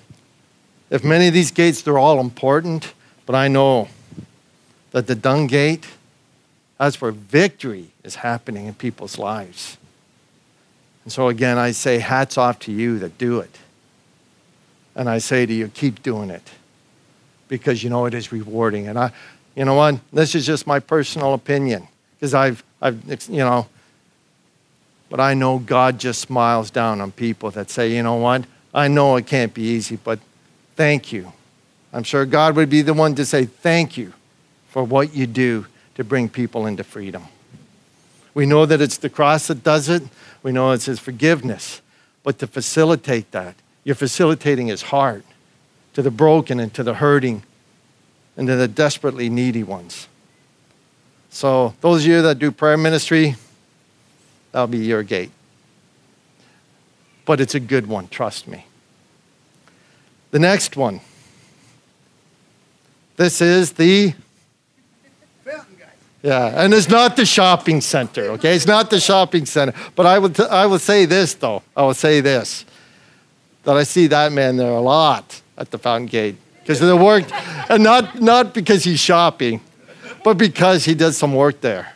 [0.90, 2.92] if many of these gates, they're all important,
[3.26, 3.88] but I know
[4.92, 5.86] that the dung gate,
[6.78, 9.76] that's where victory is happening in people's lives.
[11.04, 13.58] And so, again, I say hats off to you that do it.
[14.94, 16.48] And I say to you, keep doing it
[17.48, 18.86] because you know it is rewarding.
[18.86, 19.12] And I,
[19.56, 19.98] you know what?
[20.12, 23.66] This is just my personal opinion because I've, I've, you know,
[25.10, 28.44] but I know God just smiles down on people that say, you know what?
[28.72, 30.18] I know it can't be easy, but
[30.76, 31.32] thank you.
[31.92, 34.12] I'm sure God would be the one to say thank you
[34.68, 37.22] for what you do to bring people into freedom.
[38.34, 40.02] We know that it's the cross that does it.
[40.42, 41.80] We know it's His forgiveness.
[42.24, 45.24] But to facilitate that, you're facilitating His heart
[45.92, 47.44] to the broken and to the hurting
[48.36, 50.08] and to the desperately needy ones.
[51.30, 53.36] So, those of you that do prayer ministry,
[54.54, 55.32] that'll be your gate.
[57.24, 58.66] But it's a good one, trust me.
[60.30, 61.00] The next one.
[63.16, 64.14] This is the
[66.22, 68.54] yeah, and it's not the shopping center, okay?
[68.54, 69.74] It's not the shopping center.
[69.94, 71.62] But I will, t- I will say this, though.
[71.76, 72.64] I will say this
[73.64, 76.96] that I see that man there a lot at the fountain gate because of the
[76.96, 77.24] work,
[77.68, 79.60] and not, not because he's shopping,
[80.22, 81.94] but because he does some work there.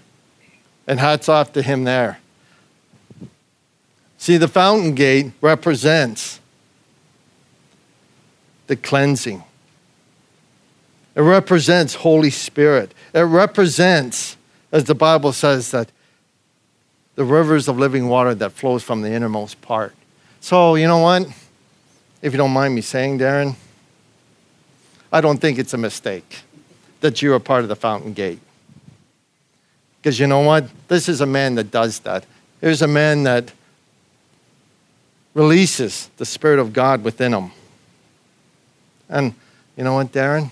[0.86, 2.18] And hats off to him there.
[4.18, 6.40] See, the fountain gate represents
[8.66, 9.44] the cleansing.
[11.14, 12.92] It represents Holy Spirit.
[13.14, 14.36] It represents,
[14.70, 15.90] as the Bible says, that
[17.14, 19.94] the rivers of living water that flows from the innermost part.
[20.40, 21.26] So, you know what?
[22.20, 23.56] If you don't mind me saying, Darren,
[25.12, 26.40] I don't think it's a mistake
[27.00, 28.40] that you're a part of the fountain gate.
[30.00, 30.68] Because you know what?
[30.88, 32.24] This is a man that does that.
[32.60, 33.52] Here's a man that
[35.34, 37.50] releases the Spirit of God within him.
[39.08, 39.34] And
[39.76, 40.50] you know what, Darren?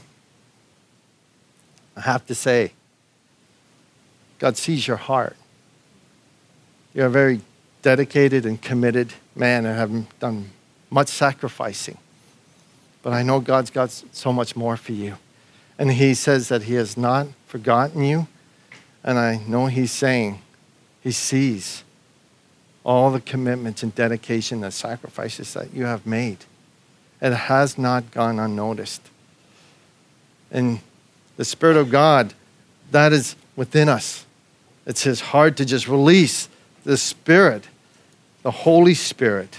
[1.97, 2.73] I have to say,
[4.39, 5.37] God sees your heart.
[6.95, 7.41] You're a very
[7.83, 10.51] dedicated and committed man and have done
[10.91, 11.99] much sacrificing.
[13.03, 15.17] But I know God's got so much more for you.
[15.79, 18.27] And He says that He has not forgotten you.
[19.05, 20.41] And I know He's saying
[21.03, 21.85] He sees
[22.87, 26.39] all the commitments and dedication and sacrifices that you have made.
[27.21, 29.03] It has not gone unnoticed.
[30.53, 30.79] And
[31.37, 32.33] the Spirit of God,
[32.93, 34.25] that is within us.
[34.87, 36.49] It's His heart to just release
[36.85, 37.65] the Spirit,
[38.45, 39.59] the Holy Spirit.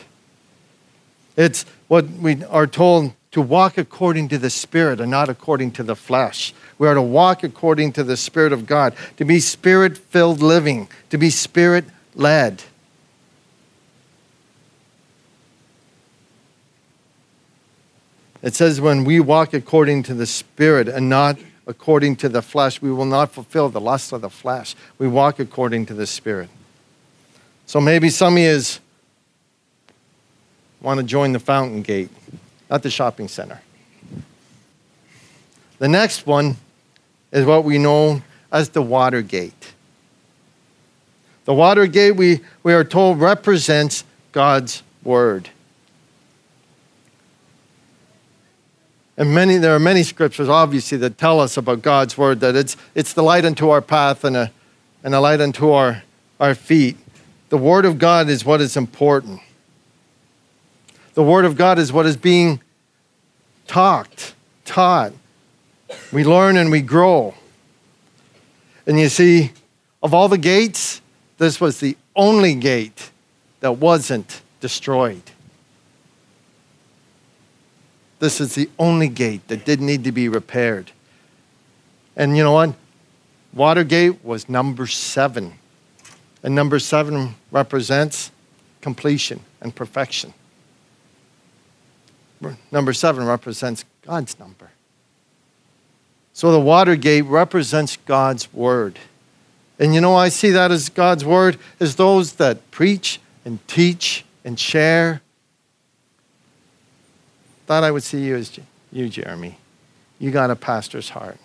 [1.35, 5.83] It's what we are told to walk according to the Spirit and not according to
[5.83, 6.53] the flesh.
[6.77, 10.87] We are to walk according to the Spirit of God, to be spirit filled living,
[11.09, 11.83] to be spirit
[12.15, 12.63] led.
[18.41, 22.81] It says, when we walk according to the Spirit and not according to the flesh,
[22.81, 24.75] we will not fulfill the lust of the flesh.
[24.97, 26.49] We walk according to the Spirit.
[27.65, 28.61] So maybe some of you
[30.81, 32.09] want to join the fountain gate,
[32.69, 33.61] not the shopping center.
[35.79, 36.57] The next one
[37.31, 38.21] is what we know
[38.51, 39.73] as the water gate.
[41.45, 45.49] The water gate, we, we are told, represents God's word.
[49.17, 52.77] And many, there are many scriptures, obviously, that tell us about God's word, that it's,
[52.93, 54.51] it's the light unto our path and a,
[55.03, 56.03] and a light unto our,
[56.39, 56.97] our feet.
[57.49, 59.41] The word of God is what is important.
[61.15, 62.61] The word of God is what is being
[63.65, 65.13] talked, taught.
[66.13, 67.33] We learn and we grow.
[68.85, 69.51] And you see,
[70.03, 71.01] of all the gates,
[71.39, 73.09] this was the only gate
[73.61, 75.23] that wasn't destroyed.
[78.19, 80.91] This is the only gate that didn't need to be repaired.
[82.15, 82.73] And you know what?
[83.53, 85.53] Watergate was number seven.
[86.43, 88.31] And number seven represents
[88.81, 90.33] completion and perfection.
[92.71, 94.71] Number seven represents God's number.
[96.33, 98.99] So the Watergate represents God's word.
[99.79, 104.23] And you know, I see that as God's word as those that preach and teach
[104.45, 105.21] and share
[107.67, 108.59] Thought I would see you as
[108.91, 109.57] you, Jeremy.
[110.19, 111.37] You got a pastor's heart.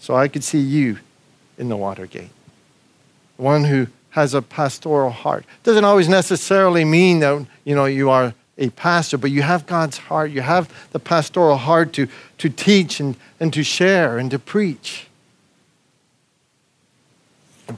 [0.00, 0.98] So I could see you
[1.56, 2.30] in the Watergate.
[3.36, 5.44] One who has a pastoral heart.
[5.62, 9.98] Doesn't always necessarily mean that you know you are a pastor, but you have God's
[9.98, 10.32] heart.
[10.32, 12.08] You have the pastoral heart to,
[12.38, 15.06] to teach and, and to share and to preach.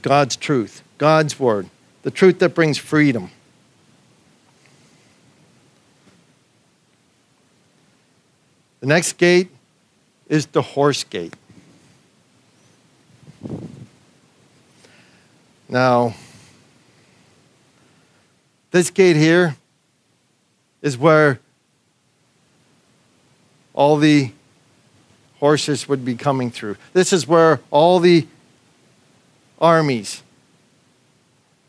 [0.01, 1.69] God's truth, God's word,
[2.01, 3.29] the truth that brings freedom.
[8.81, 9.49] The next gate
[10.27, 11.33] is the horse gate.
[15.69, 16.13] Now,
[18.71, 19.55] this gate here
[20.81, 21.39] is where
[23.73, 24.31] all the
[25.39, 26.75] horses would be coming through.
[26.93, 28.27] This is where all the
[29.59, 30.23] armies,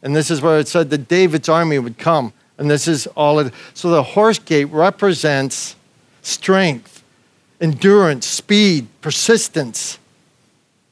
[0.02, 2.32] and this is where it said that David's army would come.
[2.58, 3.52] And this is all it.
[3.74, 5.74] so the horse gate represents
[6.22, 6.91] strength,
[7.62, 9.98] endurance, speed, persistence,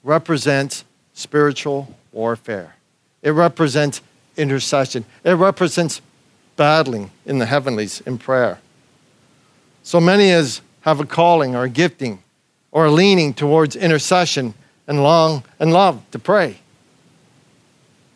[0.04, 2.76] represents spiritual warfare.
[3.22, 4.00] It represents
[4.36, 5.04] intercession.
[5.24, 6.00] It represents
[6.56, 8.60] battling in the heavenlies in prayer.
[9.82, 12.22] So many as have a calling or a gifting
[12.70, 14.54] or a leaning towards intercession
[14.86, 16.58] and long and love to pray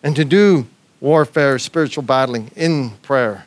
[0.02, 0.66] and to do
[1.00, 3.46] warfare, spiritual battling in prayer.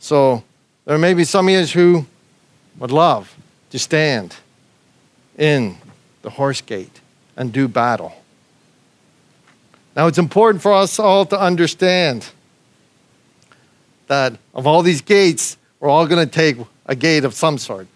[0.00, 0.42] So
[0.84, 2.06] there may be some of you who
[2.78, 3.34] would love
[3.72, 4.36] to stand
[5.38, 5.78] in
[6.20, 7.00] the horse gate
[7.38, 8.12] and do battle.
[9.96, 12.28] Now, it's important for us all to understand
[14.08, 17.86] that of all these gates, we're all going to take a gate of some sort.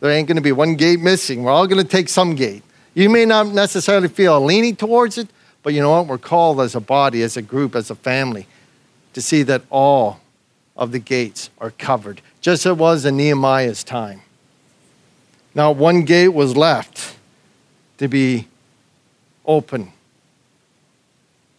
[0.00, 1.44] There ain't going to be one gate missing.
[1.44, 2.62] We're all going to take some gate.
[2.92, 5.28] You may not necessarily feel leaning towards it,
[5.62, 6.08] but you know what?
[6.08, 8.46] We're called as a body, as a group, as a family
[9.14, 10.20] to see that all
[10.76, 14.20] of the gates are covered, just as it was in Nehemiah's time.
[15.54, 17.16] Now, one gate was left
[17.98, 18.46] to be
[19.44, 19.92] open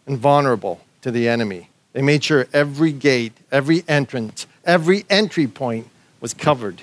[0.06, 1.68] and vulnerable to the enemy.
[1.92, 5.88] They made sure every gate, every entrance, every entry point
[6.20, 6.82] was covered.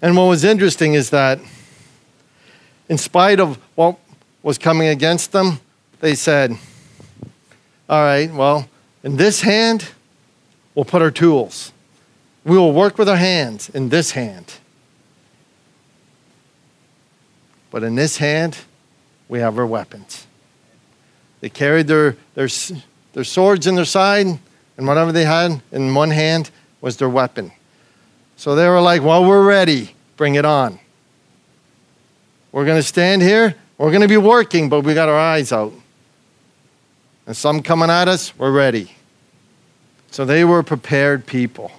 [0.00, 1.38] And what was interesting is that,
[2.88, 3.98] in spite of what
[4.42, 5.60] was coming against them,
[6.00, 6.56] they said,
[7.88, 8.68] All right, well,
[9.02, 9.90] in this hand,
[10.74, 11.72] we'll put our tools.
[12.44, 14.54] We will work with our hands in this hand.
[17.70, 18.58] But in this hand,
[19.28, 20.26] we have our weapons.
[21.40, 22.48] They carried their, their,
[23.12, 24.26] their swords in their side,
[24.76, 26.50] and whatever they had in one hand
[26.80, 27.52] was their weapon.
[28.36, 29.94] So they were like, Well, we're ready.
[30.16, 30.78] Bring it on.
[32.52, 33.54] We're going to stand here.
[33.76, 35.72] We're going to be working, but we got our eyes out.
[37.26, 38.90] And some coming at us, we're ready.
[40.10, 41.70] So they were prepared people.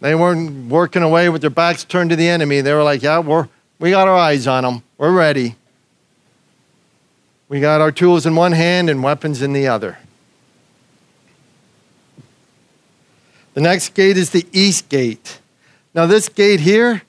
[0.00, 2.60] They weren't working away with their backs turned to the enemy.
[2.60, 4.82] They were like, Yeah, we're, we got our eyes on them.
[4.98, 5.56] We're ready.
[7.48, 9.98] We got our tools in one hand and weapons in the other.
[13.54, 15.40] The next gate is the east gate.
[15.94, 17.02] Now, this gate here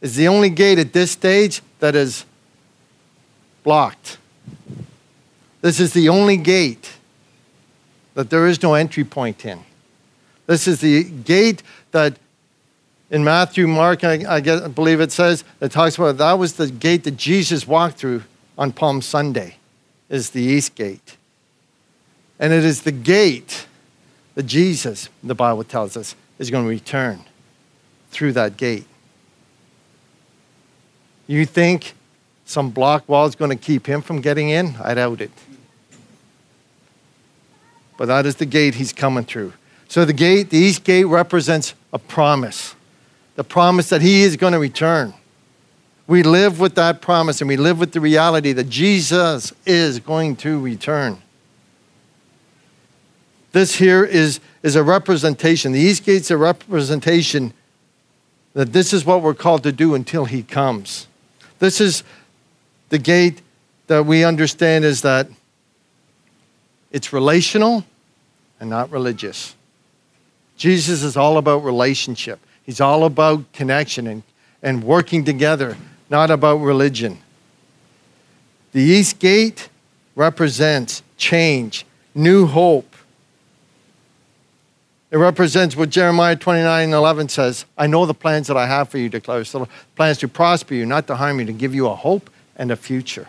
[0.00, 2.24] is the only gate at this stage that is
[3.64, 4.18] blocked.
[5.60, 6.92] This is the only gate
[8.14, 9.60] that there is no entry point in.
[10.46, 12.18] This is the gate that
[13.12, 16.70] in Matthew, Mark, I, I, I believe it says, it talks about that was the
[16.70, 18.24] gate that Jesus walked through
[18.56, 19.56] on Palm Sunday
[20.08, 21.18] is the east gate.
[22.40, 23.66] And it is the gate
[24.34, 27.22] that Jesus, the Bible tells us, is going to return
[28.10, 28.86] through that gate.
[31.26, 31.92] You think
[32.46, 34.74] some block wall is going to keep him from getting in?
[34.82, 35.30] I doubt it.
[37.98, 39.52] But that is the gate he's coming through.
[39.86, 42.74] So the gate, the east gate represents a promise.
[43.34, 45.14] The promise that he is going to return.
[46.06, 50.36] We live with that promise and we live with the reality that Jesus is going
[50.36, 51.22] to return.
[53.52, 55.72] This here is, is a representation.
[55.72, 57.52] The East Gate's a representation
[58.54, 61.06] that this is what we're called to do until he comes.
[61.58, 62.02] This is
[62.88, 63.40] the gate
[63.86, 65.28] that we understand is that
[66.90, 67.84] it's relational
[68.60, 69.54] and not religious.
[70.56, 72.38] Jesus is all about relationship.
[72.64, 74.22] He's all about connection and,
[74.62, 75.76] and working together
[76.12, 77.18] not about religion.
[78.72, 79.70] The East Gate
[80.14, 82.94] represents change, new hope.
[85.10, 88.98] It represents what Jeremiah 29 11 says I know the plans that I have for
[88.98, 89.70] you, declares the Lord.
[89.96, 92.76] plans to prosper you, not to harm you, to give you a hope and a
[92.76, 93.28] future.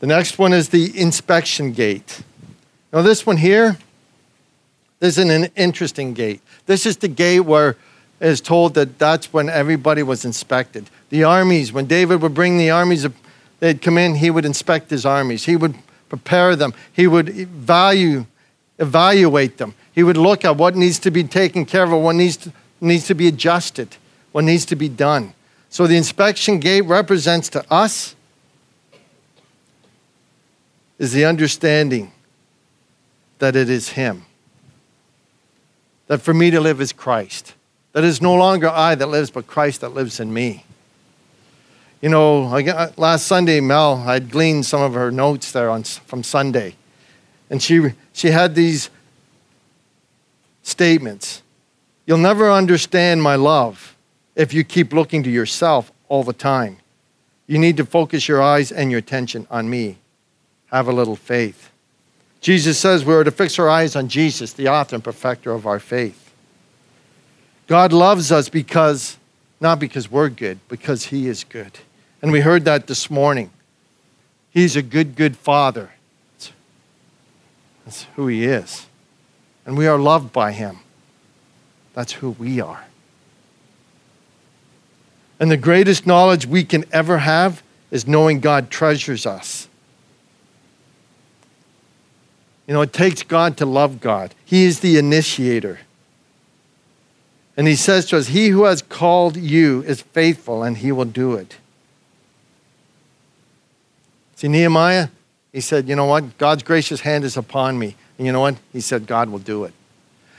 [0.00, 2.20] The next one is the inspection gate.
[2.92, 3.76] Now, this one here,
[5.00, 6.40] this is an interesting gate.
[6.66, 7.76] This is the gate where
[8.20, 10.88] is told that that's when everybody was inspected.
[11.10, 13.06] The armies, when David would bring the armies,
[13.60, 15.44] they'd come in, he would inspect his armies.
[15.44, 15.74] He would
[16.08, 16.72] prepare them.
[16.92, 18.26] He would value,
[18.78, 19.74] evaluate them.
[19.92, 23.06] He would look at what needs to be taken care of, what needs to, needs
[23.08, 23.96] to be adjusted,
[24.32, 25.34] what needs to be done.
[25.68, 28.14] So the inspection gate represents to us
[30.98, 32.12] is the understanding
[33.38, 34.24] that it is Him.
[36.06, 37.54] That for me to live is Christ.
[37.92, 40.64] That it is no longer I that lives, but Christ that lives in me.
[42.00, 42.42] You know,
[42.96, 46.76] last Sunday, Mel, I'd gleaned some of her notes there on, from Sunday.
[47.48, 48.90] And she, she had these
[50.62, 51.42] statements
[52.06, 53.96] You'll never understand my love
[54.36, 56.78] if you keep looking to yourself all the time.
[57.48, 59.98] You need to focus your eyes and your attention on me.
[60.66, 61.70] Have a little faith.
[62.46, 65.66] Jesus says we are to fix our eyes on Jesus, the author and perfecter of
[65.66, 66.32] our faith.
[67.66, 69.16] God loves us because,
[69.60, 71.80] not because we're good, because He is good.
[72.22, 73.50] And we heard that this morning.
[74.48, 75.90] He's a good, good Father.
[77.84, 78.86] That's, who He is.
[79.66, 80.78] And we are loved by Him.
[81.94, 82.84] That's who we are.
[85.40, 89.66] And the greatest knowledge we can ever have is knowing God treasures us.
[92.66, 94.34] You know, it takes God to love God.
[94.44, 95.78] He is the initiator.
[97.56, 101.04] And he says to us, He who has called you is faithful, and he will
[101.04, 101.56] do it.
[104.34, 105.08] See, Nehemiah,
[105.52, 106.36] he said, You know what?
[106.38, 107.96] God's gracious hand is upon me.
[108.18, 108.56] And you know what?
[108.72, 109.72] He said, God will do it.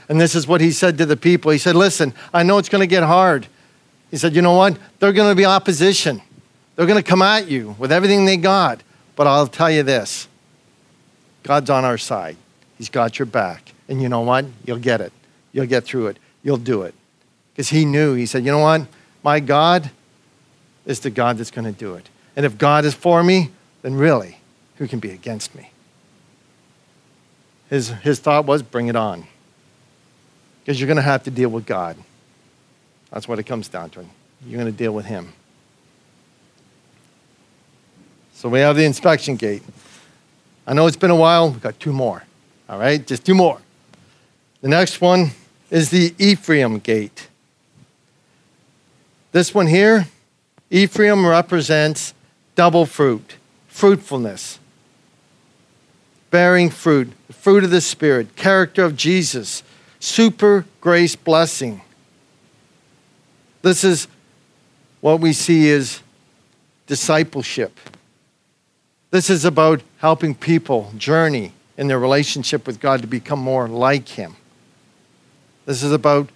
[0.09, 1.51] And this is what he said to the people.
[1.51, 3.47] He said, Listen, I know it's going to get hard.
[4.11, 4.77] He said, You know what?
[4.99, 6.21] They're going to be opposition.
[6.75, 8.81] They're going to come at you with everything they got.
[9.15, 10.27] But I'll tell you this
[11.47, 12.35] God's on our side.
[12.77, 13.71] He's got your back.
[13.87, 14.45] And you know what?
[14.65, 15.13] You'll get it.
[15.53, 16.17] You'll get through it.
[16.43, 16.93] You'll do it.
[17.53, 18.15] Because he knew.
[18.15, 18.81] He said, You know what?
[19.23, 19.89] My God
[20.85, 22.09] is the God that's going to do it.
[22.35, 24.39] And if God is for me, then really,
[24.75, 25.71] who can be against me?
[27.69, 29.25] His, his thought was bring it on.
[30.59, 31.95] Because you're going to have to deal with God.
[33.09, 34.05] That's what it comes down to.
[34.45, 35.31] You're going to deal with Him.
[38.33, 39.63] So we have the inspection gate.
[40.67, 41.49] I know it's been a while.
[41.49, 42.23] We've got two more.
[42.67, 43.59] All right, just two more.
[44.59, 45.31] The next one
[45.71, 47.29] is the Ephraim gate.
[49.31, 50.07] This one here,
[50.69, 52.13] Ephraim represents
[52.55, 53.37] double fruit,
[53.67, 54.59] fruitfulness,
[56.31, 59.63] bearing fruit, fruit of the Spirit, character of Jesus,
[59.99, 61.81] super grace blessing.
[63.61, 64.07] This is
[64.99, 66.01] what we see is
[66.87, 67.79] discipleship.
[69.11, 74.07] This is about helping people journey in their relationship with God to become more like
[74.09, 74.35] Him.
[75.65, 76.29] This is about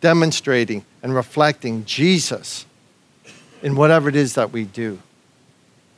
[0.00, 2.66] demonstrating and reflecting Jesus
[3.62, 4.98] in whatever it is that we do.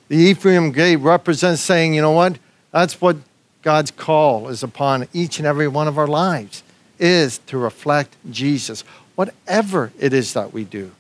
[0.09, 2.39] The Ephraim gate represents saying, you know what?
[2.73, 3.17] That's what
[3.63, 6.63] God's call is upon each and every one of our lives
[6.99, 8.83] is to reflect Jesus,
[9.15, 10.91] whatever it is that we do.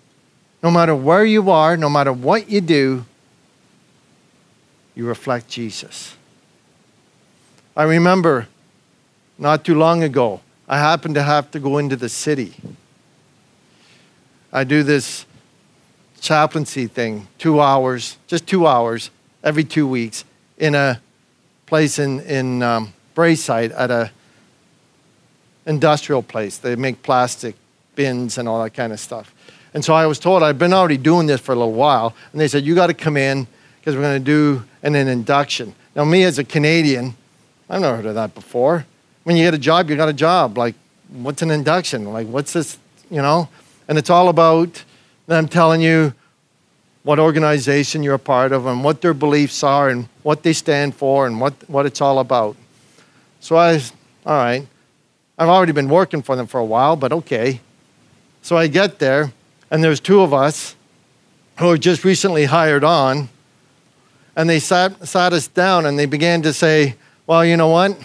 [0.63, 3.05] No matter where you are, no matter what you do,
[4.95, 6.17] you reflect Jesus.
[7.77, 8.49] I remember
[9.39, 12.55] not too long ago, I happened to have to go into the city.
[14.53, 15.25] I do this
[16.21, 19.11] chaplaincy thing, two hours, just two hours
[19.43, 20.25] every two weeks
[20.59, 21.01] in a
[21.67, 24.11] place in, in um, Braeside at a
[25.67, 26.59] industrial place.
[26.59, 27.55] They make plastic
[27.95, 29.35] bins and all that kind of stuff.
[29.73, 32.41] And so I was told I'd been already doing this for a little while, and
[32.41, 33.47] they said, You got to come in
[33.81, 35.75] because we're going to do an, an induction.
[35.97, 37.15] Now, me as a Canadian,
[37.69, 38.87] I've never heard of that before.
[39.25, 40.59] When you get a job, you got a job.
[40.59, 40.75] Like,
[41.09, 42.13] what's an induction?
[42.13, 42.79] Like, what's this,
[43.11, 43.49] you know?
[43.89, 44.85] And it's all about
[45.27, 46.15] them telling you
[47.03, 50.95] what organization you're a part of and what their beliefs are and what they stand
[50.95, 52.57] for and what, what it's all about.
[53.41, 53.81] So I,
[54.27, 54.67] all right,
[55.39, 57.61] I've already been working for them for a while, but okay.
[58.43, 59.33] So I get there,
[59.71, 60.77] and there's two of us
[61.59, 63.29] who are just recently hired on,
[64.37, 67.97] and they sat, sat us down and they began to say, well, you know what?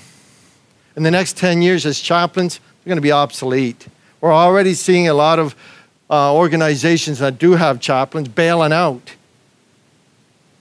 [0.95, 3.87] In the next 10 years as chaplains, we're going to be obsolete.
[4.21, 5.55] We're already seeing a lot of
[6.09, 9.15] uh, organizations that do have chaplains bailing out.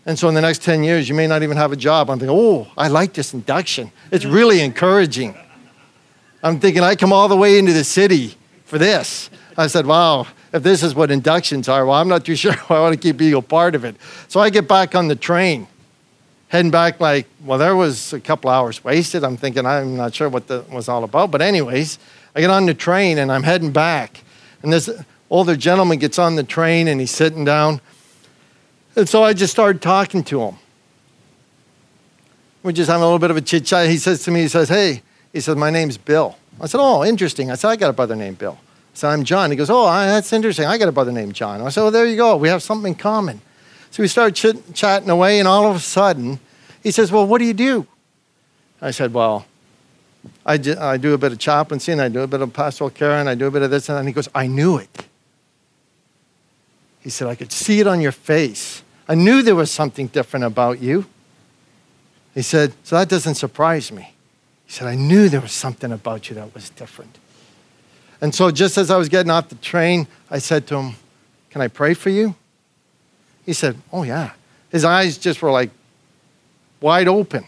[0.06, 2.10] And so in the next 10 years, you may not even have a job.
[2.10, 3.90] I'm thinking, oh, I like this induction.
[4.10, 5.34] It's really encouraging.
[6.42, 9.30] I'm thinking, I come all the way into the city for this.
[9.56, 12.80] I said, wow, if this is what inductions are, well, I'm not too sure I
[12.80, 13.96] want to keep being a part of it.
[14.28, 15.66] So I get back on the train,
[16.48, 19.24] heading back like, well, there was a couple hours wasted.
[19.24, 21.30] I'm thinking, I'm not sure what that was all about.
[21.30, 21.98] But, anyways,
[22.34, 24.22] I get on the train and I'm heading back.
[24.62, 24.90] And this
[25.30, 27.80] older gentleman gets on the train and he's sitting down.
[28.96, 30.56] And so I just started talking to him.
[32.62, 33.88] We're just having a little bit of a chit chat.
[33.90, 35.02] He says to me, he says, Hey,
[35.32, 36.38] he says, My name's Bill.
[36.60, 37.50] I said, Oh, interesting.
[37.50, 38.58] I said, I got a brother named Bill.
[38.94, 39.50] Said, I'm John.
[39.50, 40.66] He goes, Oh, that's interesting.
[40.66, 41.60] I got a brother named John.
[41.60, 42.36] I said, Well, there you go.
[42.36, 43.40] We have something in common.
[43.90, 46.40] So we started chit- chatting away, and all of a sudden,
[46.82, 47.86] he says, Well, what do you do?
[48.80, 49.46] I said, Well,
[50.46, 52.90] I, do, I do a bit of chaplaincy, and I do a bit of pastoral
[52.90, 53.88] care, and I do a bit of this.
[53.88, 55.06] And he goes, I knew it.
[57.00, 58.82] He said, I could see it on your face.
[59.08, 61.06] I knew there was something different about you.
[62.34, 64.14] He said, So that doesn't surprise me.
[64.66, 67.18] He said, I knew there was something about you that was different.
[68.24, 70.94] And so, just as I was getting off the train, I said to him,
[71.50, 72.34] Can I pray for you?
[73.44, 74.30] He said, Oh, yeah.
[74.70, 75.68] His eyes just were like
[76.80, 77.44] wide open.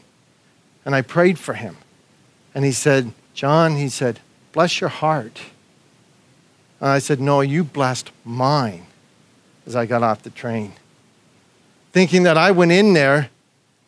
[0.85, 1.79] And I prayed for him.
[2.55, 4.21] And he said, John, he said,
[4.53, 5.41] Bless your heart.
[6.79, 8.85] And I said, No, you blessed mine
[9.67, 10.75] as I got off the train.
[11.93, 13.31] Thinking that I went in there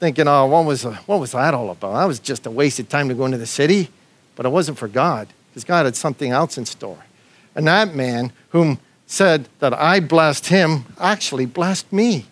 [0.01, 1.93] thinking, oh, what was, what was that all about?
[1.93, 3.91] That was just a wasted time to go into the city.
[4.37, 5.29] But it wasn't for God,
[5.59, 7.05] because God had something else in store.
[7.57, 8.79] And that man, whom
[9.09, 12.27] said that I blessed him, actually blessed me.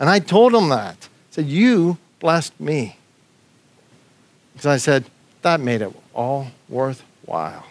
[0.00, 0.96] And I told him that.
[0.96, 2.96] I said, You blessed me.
[4.54, 5.04] Because I said,
[5.42, 7.66] That made it all worthwhile.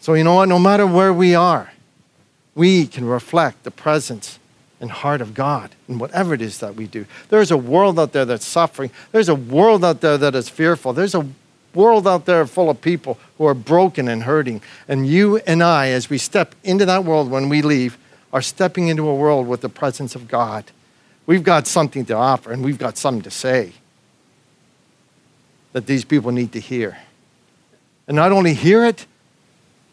[0.00, 0.48] So, you know what?
[0.48, 1.70] No matter where we are,
[2.56, 4.40] we can reflect the presence
[4.80, 7.06] and heart of God in whatever it is that we do.
[7.28, 8.90] There's a world out there that's suffering.
[9.12, 10.92] There's a world out there that is fearful.
[10.92, 11.26] There's a
[11.76, 14.62] world out there full of people who are broken and hurting.
[14.88, 17.98] And you and I, as we step into that world when we leave,
[18.32, 20.64] are stepping into a world with the presence of God.
[21.26, 23.72] We've got something to offer and we've got something to say
[25.72, 26.98] that these people need to hear.
[28.08, 29.06] And not only hear it,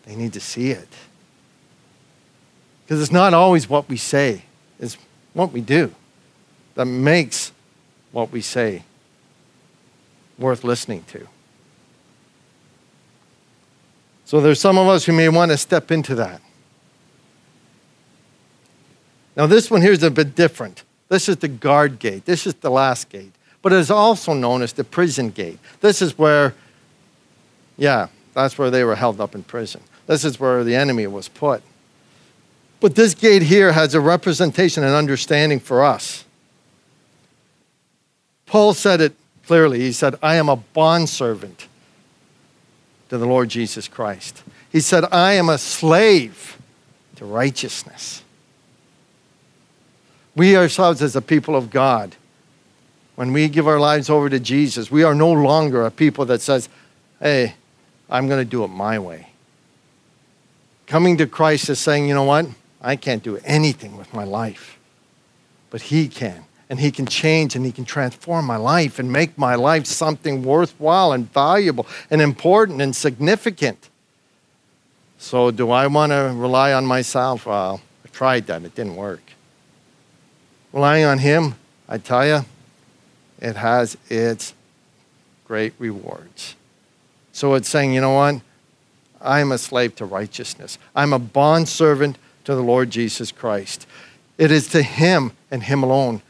[0.05, 0.87] they need to see it.
[2.83, 4.43] Because it's not always what we say,
[4.79, 4.97] it's
[5.33, 5.93] what we do
[6.75, 7.51] that makes
[8.11, 8.83] what we say
[10.37, 11.27] worth listening to.
[14.33, 16.41] So there's some of us who may want to step into that.
[19.35, 20.81] Now, this one here is a bit different.
[21.07, 22.25] This is the guard gate.
[22.25, 23.31] This is the last gate.
[23.61, 25.59] But it is also known as the prison gate.
[25.81, 26.55] This is where,
[27.77, 29.81] yeah, that's where they were held up in prison.
[30.07, 31.61] This is where the enemy was put.
[32.79, 36.25] But this gate here has a representation and understanding for us.
[38.47, 39.13] Paul said it
[39.45, 39.81] clearly.
[39.81, 41.67] He said, I am a bondservant
[43.13, 44.41] to the Lord Jesus Christ.
[44.71, 46.57] He said, I am a slave
[47.17, 48.23] to righteousness.
[50.35, 52.15] We ourselves, as a people of God,
[53.13, 56.41] when we give our lives over to Jesus, we are no longer a people that
[56.41, 56.69] says,
[57.19, 57.53] Hey,
[58.09, 59.27] I'm going to do it my way.
[60.87, 62.47] Coming to Christ is saying, You know what?
[62.81, 64.79] I can't do anything with my life,
[65.69, 66.45] but He can.
[66.69, 70.43] And He can change and He can transform my life and make my life something
[70.43, 73.89] worthwhile and valuable and important and significant.
[75.17, 77.45] So, do I want to rely on myself?
[77.45, 79.21] Well, I tried that, it didn't work.
[80.73, 81.55] Relying on Him,
[81.87, 82.45] I tell you,
[83.39, 84.53] it has its
[85.45, 86.55] great rewards.
[87.31, 88.41] So, it's saying, you know what?
[89.21, 90.77] I'm a slave to righteousness.
[90.95, 93.87] I'm a bondservant to the Lord Jesus Christ.
[94.37, 96.21] It is to Him and Him alone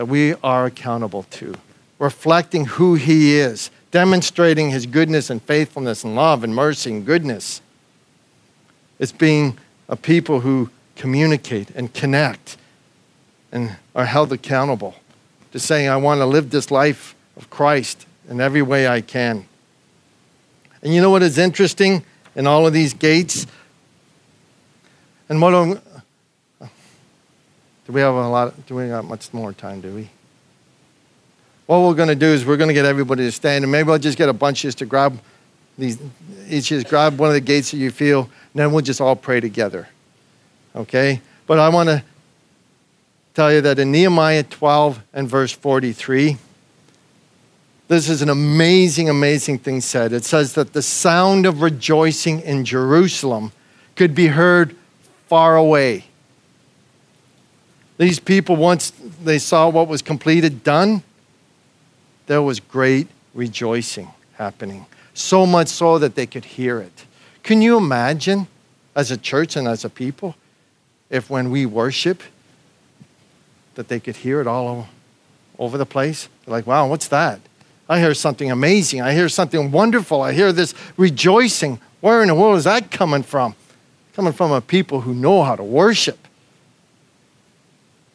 [0.00, 1.54] that we are accountable to,
[1.98, 7.60] reflecting who He is, demonstrating His goodness and faithfulness and love and mercy and goodness.
[8.98, 9.58] It's being
[9.90, 12.56] a people who communicate and connect
[13.52, 14.94] and are held accountable
[15.52, 19.44] to saying, I want to live this life of Christ in every way I can.
[20.82, 23.46] And you know what is interesting in all of these gates?
[25.28, 25.78] And what I'm,
[27.90, 28.66] do we have a lot?
[28.66, 29.80] Do we have much more time?
[29.80, 30.08] Do we?
[31.66, 33.90] What we're going to do is we're going to get everybody to stand, and maybe
[33.90, 35.18] I'll just get a bunch just to grab
[35.76, 35.98] these.
[36.48, 39.16] Each just grab one of the gates that you feel, and then we'll just all
[39.16, 39.88] pray together.
[40.76, 41.20] Okay?
[41.48, 42.04] But I want to
[43.34, 46.36] tell you that in Nehemiah 12 and verse 43.
[47.88, 50.12] This is an amazing, amazing thing said.
[50.12, 53.50] It says that the sound of rejoicing in Jerusalem
[53.96, 54.76] could be heard
[55.26, 56.04] far away.
[58.00, 58.92] These people, once
[59.22, 61.02] they saw what was completed, done,
[62.28, 64.86] there was great rejoicing happening.
[65.12, 67.04] So much so that they could hear it.
[67.42, 68.46] Can you imagine,
[68.96, 70.34] as a church and as a people,
[71.10, 72.22] if when we worship,
[73.74, 74.88] that they could hear it all
[75.58, 76.30] over the place?
[76.46, 77.38] They're like, wow, what's that?
[77.86, 79.02] I hear something amazing.
[79.02, 80.22] I hear something wonderful.
[80.22, 81.78] I hear this rejoicing.
[82.00, 83.54] Where in the world is that coming from?
[84.14, 86.28] Coming from a people who know how to worship.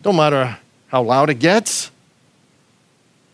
[0.05, 1.89] Don't matter how loud it gets.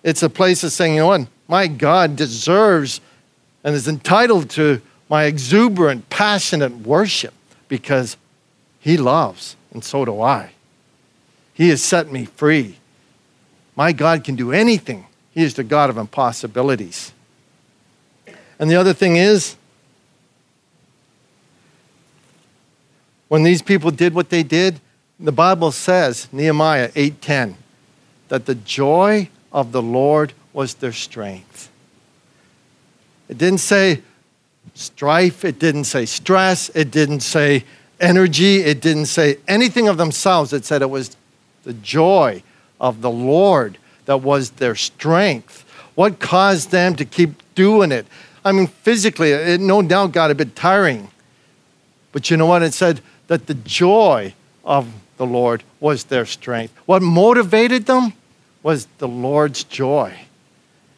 [0.03, 1.27] It's a place of saying, you know what?
[1.49, 3.01] My God deserves
[3.61, 7.33] and is entitled to my exuberant, passionate worship
[7.67, 8.15] because
[8.79, 10.51] he loves, and so do I.
[11.53, 12.77] He has set me free.
[13.75, 15.07] My God can do anything.
[15.31, 17.11] He is the God of impossibilities.
[18.57, 19.57] And the other thing is,
[23.27, 24.79] when these people did what they did,
[25.21, 27.55] the Bible says, Nehemiah 8:10,
[28.29, 31.69] that the joy of the Lord was their strength.
[33.29, 34.01] It didn't say
[34.73, 37.65] strife, it didn't say stress, it didn't say
[37.99, 40.53] energy, it didn't say anything of themselves.
[40.53, 41.15] It said it was
[41.63, 42.43] the joy
[42.79, 45.65] of the Lord that was their strength.
[45.95, 48.07] What caused them to keep doing it?
[48.43, 51.09] I mean, physically, it no doubt got a bit tiring.
[52.11, 52.63] But you know what?
[52.63, 54.33] It said that the joy
[54.65, 54.87] of
[55.21, 56.73] the Lord was their strength.
[56.87, 58.13] What motivated them
[58.63, 60.21] was the Lord's joy.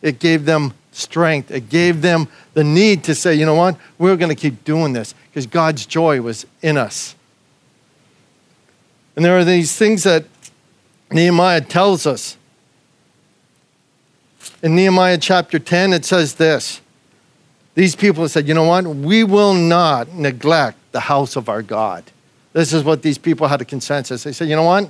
[0.01, 1.51] It gave them strength.
[1.51, 3.75] It gave them the need to say, you know what?
[3.97, 7.15] We're going to keep doing this because God's joy was in us.
[9.17, 10.23] And there are these things that
[11.11, 12.37] Nehemiah tells us.
[14.61, 16.79] In Nehemiah chapter 10, it says this
[17.75, 18.85] These people said, you know what?
[18.85, 22.05] We will not neglect the house of our God.
[22.53, 24.23] This is what these people had a consensus.
[24.23, 24.89] They said, you know what?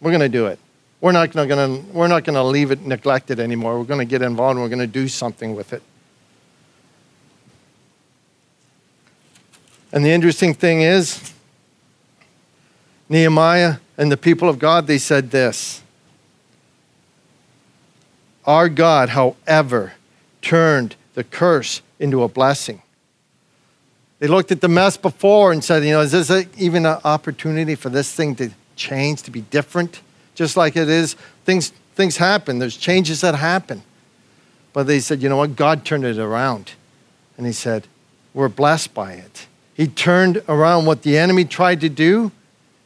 [0.00, 0.58] We're going to do it.
[1.00, 3.78] We're not going to we're not going to leave it neglected anymore.
[3.78, 5.82] We're going to get involved and we're going to do something with it.
[9.92, 11.32] And the interesting thing is
[13.08, 15.82] Nehemiah and the people of God they said this.
[18.44, 19.92] Our God, however,
[20.42, 22.82] turned the curse into a blessing.
[24.18, 26.98] They looked at the mess before and said, you know, is this a, even an
[27.04, 30.00] opportunity for this thing to change, to be different?
[30.38, 31.14] just like it is.
[31.44, 33.82] Things, things happen, there's changes that happen.
[34.72, 35.56] But they said, you know what?
[35.56, 36.72] God turned it around.
[37.36, 37.88] And he said,
[38.32, 39.48] we're blessed by it.
[39.74, 42.30] He turned around what the enemy tried to do,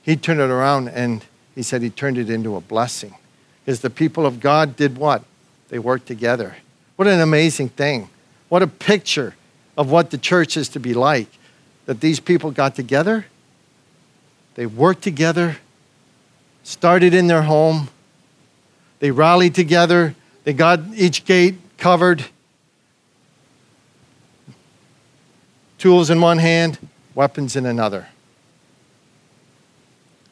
[0.03, 1.25] he turned it around and
[1.55, 3.15] he said he turned it into a blessing.
[3.65, 5.23] Because the people of God did what?
[5.69, 6.57] They worked together.
[6.97, 8.09] What an amazing thing.
[8.49, 9.35] What a picture
[9.77, 11.29] of what the church is to be like.
[11.87, 13.27] That these people got together,
[14.55, 15.57] they worked together,
[16.63, 17.89] started in their home.
[19.01, 20.15] They rallied together.
[20.45, 22.25] They got each gate covered.
[25.79, 26.79] Tools in one hand,
[27.15, 28.09] weapons in another.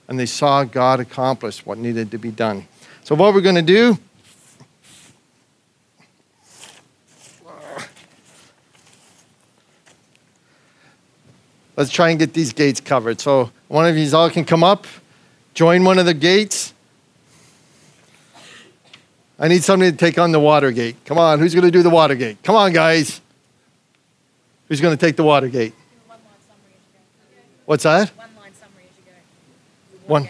[0.07, 2.67] And they saw God accomplish what needed to be done.
[3.03, 3.99] So, what we're going to do.
[11.81, 13.23] Let's try and get these gates covered.
[13.23, 14.87] So, one of you all can come up
[15.55, 16.75] join one of the gates.
[19.39, 20.97] I need somebody to take on the water gate.
[21.07, 22.37] Come on, who's going to do the water gate?
[22.43, 23.23] Come on, guys.
[24.69, 25.73] Who's going to take the water gate?
[27.65, 28.11] What's that?
[28.11, 30.13] One line summary as you go.
[30.13, 30.29] One.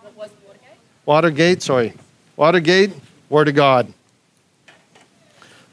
[0.00, 0.78] What was the water gate?
[1.04, 1.92] Water gate, sorry.
[2.36, 2.92] Watergate,
[3.28, 3.92] Word of God.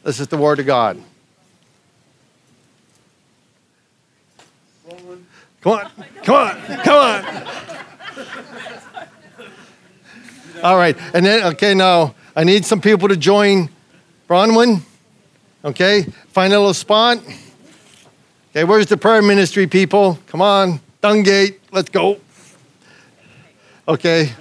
[0.04, 1.02] This is the Word of God.
[5.64, 5.92] Come on,
[6.24, 7.48] come on, come on.
[10.64, 10.98] All right.
[11.14, 13.70] And then, okay, now I need some people to join
[14.30, 14.82] Bronwyn.
[15.66, 16.04] Okay.
[16.30, 17.18] Find a little spot.
[18.52, 20.20] Okay, where's the prayer ministry people?
[20.28, 20.80] Come on.
[21.02, 21.60] Dungate.
[21.72, 22.20] Let's go.
[23.88, 24.32] Okay.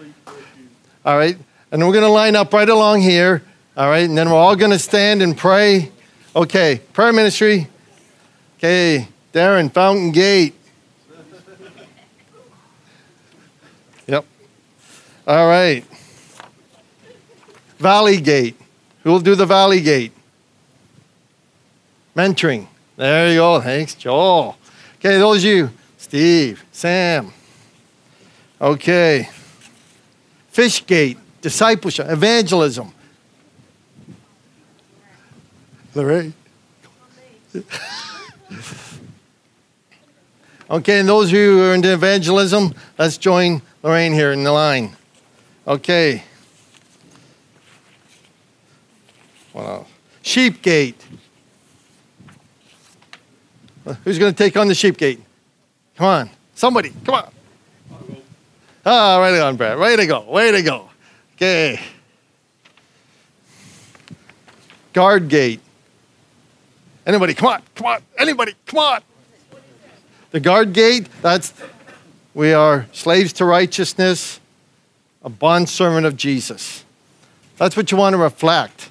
[1.05, 1.37] All right.
[1.73, 3.43] And we're to line up right along here.
[3.77, 4.09] All right.
[4.09, 5.91] And then we're all to stand and pray.
[6.37, 6.81] Okay.
[6.93, 7.66] Prayer ministry.
[8.59, 9.09] Okay.
[9.33, 10.55] Darren, Fountain Gate.
[15.27, 15.85] All right.
[17.79, 18.57] Valley Gate.
[19.03, 20.12] Who will do the Valley Gate?
[22.16, 22.66] Mentoring.
[22.97, 23.61] There you go.
[23.61, 24.57] Thanks, Joel.
[24.97, 25.70] Okay, those you.
[25.97, 27.33] Steve, Sam.
[28.61, 29.29] Okay.
[30.51, 32.93] Fish Gate, discipleship, evangelism.
[35.95, 36.35] Lorraine.
[40.70, 44.53] okay, and those of you who are into evangelism, let's join Lorraine here in the
[44.53, 44.97] line.
[45.66, 46.22] Okay.
[49.52, 49.86] Wow.
[50.22, 51.04] Sheep gate.
[54.04, 55.20] Who's going to take on the sheep gate?
[55.96, 56.30] Come on.
[56.54, 56.92] Somebody.
[57.04, 57.32] Come on.
[58.84, 59.78] Ah, right on, Brad.
[59.78, 60.22] Way to go.
[60.22, 60.88] Way to go.
[61.36, 61.80] Okay.
[64.92, 65.60] guard gate.
[67.06, 69.00] Anybody, come on, come on, anybody, come on.
[70.30, 71.52] The guard gate, that's,
[72.32, 74.38] we are slaves to righteousness,
[75.25, 76.85] a bondservant of Jesus.
[77.57, 78.91] That's what you want to reflect.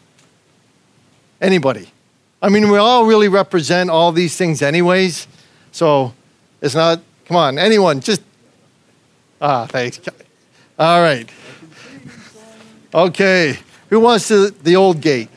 [1.41, 1.89] Anybody.
[2.41, 5.27] I mean, we all really represent all these things, anyways.
[5.71, 6.13] So
[6.61, 8.21] it's not, come on, anyone, just,
[9.41, 9.99] ah, thanks.
[10.79, 11.29] All right.
[12.93, 13.59] Okay.
[13.89, 15.29] Who wants to, the old gate?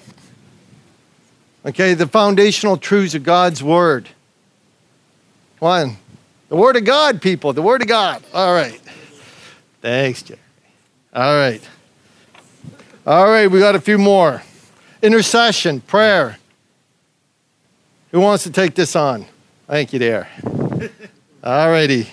[1.67, 4.09] Okay, the foundational truths of God's Word.
[5.59, 5.97] One,
[6.51, 8.23] the Word of God, people, the Word of God.
[8.35, 8.81] All right.
[9.81, 10.41] Thanks, Jerry.
[11.15, 11.61] All right.
[13.07, 14.43] All right, we got a few more.
[15.01, 16.39] Intercession, prayer.
[18.11, 19.27] Who wants to take this on?
[19.69, 20.29] Thank you, there.
[21.45, 22.09] All righty.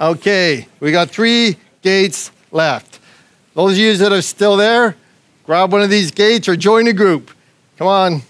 [0.00, 2.98] Okay, we got three gates left.
[3.54, 4.96] Those of you that are still there,
[5.44, 7.30] grab one of these gates or join a group.
[7.76, 8.22] Come on.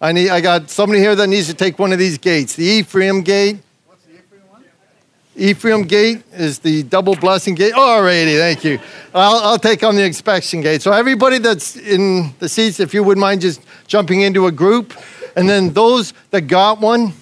[0.00, 0.30] I need.
[0.30, 2.54] I got somebody here that needs to take one of these gates.
[2.54, 3.58] The Ephraim gate.
[3.86, 4.64] What's the Ephraim one?
[5.38, 7.72] Ephraim gate is the double blessing gate.
[7.72, 8.80] Alrighty, thank you.
[9.14, 10.82] I'll, I'll take on the inspection gate.
[10.82, 14.94] So everybody that's in the seats, if you wouldn't mind just jumping into a group,
[15.36, 17.12] and then those that got one,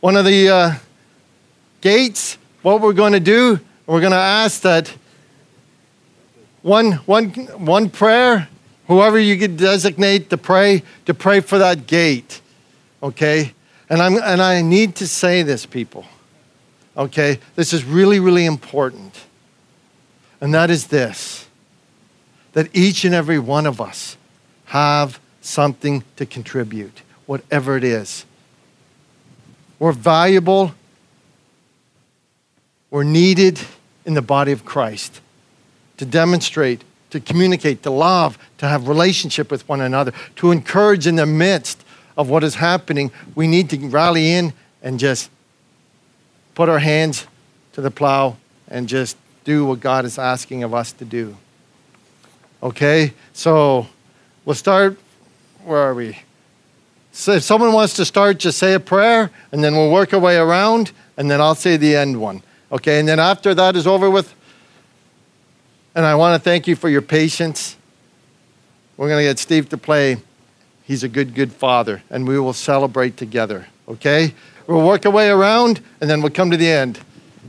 [0.00, 0.74] one of the uh,
[1.80, 2.36] gates.
[2.62, 4.92] What we're going to do, we're going to ask that
[6.62, 8.48] one, one, one prayer
[8.88, 12.40] whoever you could designate to pray, to pray for that gate.
[13.00, 13.52] Okay?
[13.88, 16.04] And, I'm, and I need to say this, people.
[16.96, 17.38] Okay?
[17.54, 19.24] This is really, really important.
[20.40, 21.44] And that is this
[22.52, 24.16] that each and every one of us
[24.66, 28.24] have something to contribute, whatever it is.
[29.78, 30.72] We're valuable,
[32.90, 33.60] we're needed
[34.06, 35.20] in the body of Christ
[35.98, 41.16] to demonstrate to communicate, to love, to have relationship with one another, to encourage in
[41.16, 41.82] the midst
[42.16, 43.10] of what is happening.
[43.34, 45.30] We need to rally in and just
[46.56, 47.26] put our hands
[47.74, 48.36] to the plow
[48.66, 51.36] and just do what God is asking of us to do.
[52.62, 53.12] Okay?
[53.32, 53.86] So
[54.44, 54.98] we'll start.
[55.64, 56.18] Where are we?
[57.12, 60.18] So if someone wants to start, just say a prayer, and then we'll work our
[60.18, 62.42] way around, and then I'll say the end one.
[62.72, 62.98] Okay?
[62.98, 64.34] And then after that is over with,
[65.94, 67.76] and I want to thank you for your patience.
[68.96, 70.16] We're going to get Steve to play.
[70.84, 74.34] He's a good, good father, and we will celebrate together, okay?
[74.66, 76.98] We'll work our way around, and then we'll come to the end.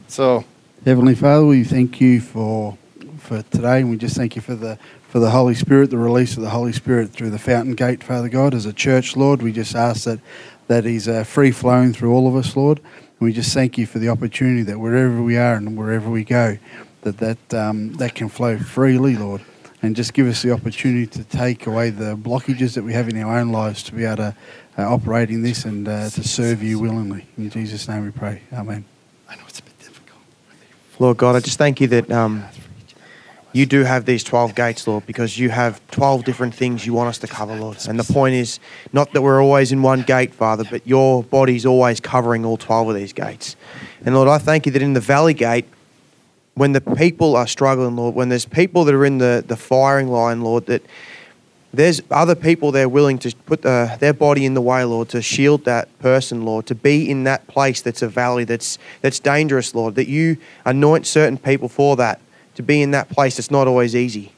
[0.07, 0.45] So,
[0.86, 2.78] Heavenly Father, we thank you for
[3.18, 6.38] for today, and we just thank you for the for the Holy Spirit, the release
[6.38, 8.53] of the Holy Spirit through the fountain gate, Father God.
[8.53, 10.20] As a church, Lord, we just ask that
[10.68, 12.80] that is uh, free flowing through all of us, Lord.
[12.80, 16.24] And we just thank you for the opportunity that wherever we are and wherever we
[16.24, 16.59] go,
[17.01, 19.41] that that, um, that can flow freely, Lord,
[19.88, 23.18] and just give us the opportunity to take away the blockages that we have in
[23.24, 24.36] our own lives to be able to
[24.78, 27.26] uh, operate in this and uh, to serve you willingly.
[27.38, 28.42] In Jesus' name we pray.
[28.52, 28.84] Amen.
[29.30, 30.20] I know it's a bit difficult.
[31.00, 32.44] Lord God, I just thank you that um,
[33.54, 37.08] you do have these 12 gates, Lord, because you have 12 different things you want
[37.08, 37.78] us to cover, Lord.
[37.88, 38.60] And the point is
[38.92, 42.90] not that we're always in one gate, Father, but your body's always covering all 12
[42.90, 43.56] of these gates.
[44.06, 45.66] And Lord, I thank you that in the valley gate,
[46.58, 50.08] when the people are struggling, Lord, when there's people that are in the, the firing
[50.08, 50.84] line, Lord, that
[51.72, 55.22] there's other people there willing to put the, their body in the way, Lord, to
[55.22, 59.76] shield that person, Lord, to be in that place that's a valley that's that's dangerous,
[59.76, 62.20] Lord, that you anoint certain people for that,
[62.55, 64.32] to be in that place that's not always easy.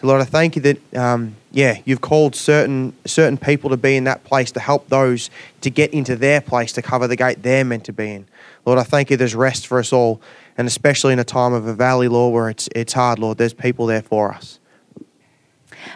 [0.00, 3.96] So, Lord, I thank you that, um, yeah, you've called certain certain people to be
[3.96, 5.28] in that place to help those
[5.60, 8.26] to get into their place to cover the gate they're meant to be in.
[8.66, 10.20] Lord, I thank you there's rest for us all
[10.58, 13.54] and especially in a time of a valley, Lord, where it's, it's hard, Lord, there's
[13.54, 14.58] people there for us.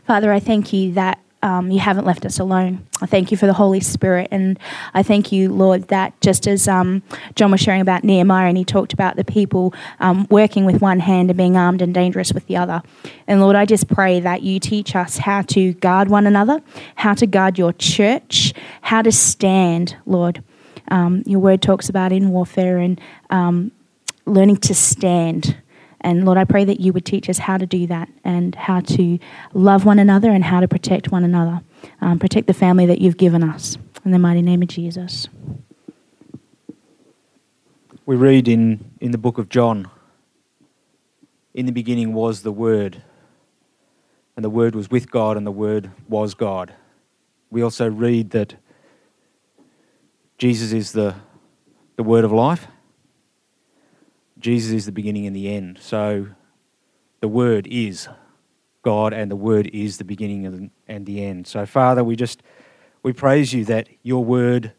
[0.07, 2.87] Father, I thank you that um, you haven't left us alone.
[3.01, 4.29] I thank you for the Holy Spirit.
[4.31, 4.59] And
[4.93, 7.03] I thank you, Lord, that just as um,
[7.35, 11.01] John was sharing about Nehemiah and he talked about the people um, working with one
[11.01, 12.83] hand and being armed and dangerous with the other.
[13.27, 16.61] And Lord, I just pray that you teach us how to guard one another,
[16.97, 18.53] how to guard your church,
[18.83, 20.43] how to stand, Lord.
[20.91, 23.73] Um, your word talks about in warfare and um,
[24.27, 25.57] learning to stand.
[26.01, 28.81] And Lord, I pray that you would teach us how to do that and how
[28.81, 29.19] to
[29.53, 31.61] love one another and how to protect one another.
[32.01, 33.77] Um, protect the family that you've given us.
[34.05, 35.29] In the mighty name of Jesus.
[38.07, 39.91] We read in, in the book of John
[41.53, 43.03] In the beginning was the Word,
[44.37, 46.75] and the Word was with God, and the Word was God.
[47.51, 48.55] We also read that
[50.41, 51.15] Jesus is the,
[51.97, 52.67] the Word of life.
[54.39, 55.79] Jesus is the beginning and the end.
[55.83, 56.29] So
[57.21, 58.09] the Word is
[58.83, 61.47] God and the Word is the beginning and the end.
[61.47, 62.43] So, Father, we just
[63.03, 64.73] we praise you that your Word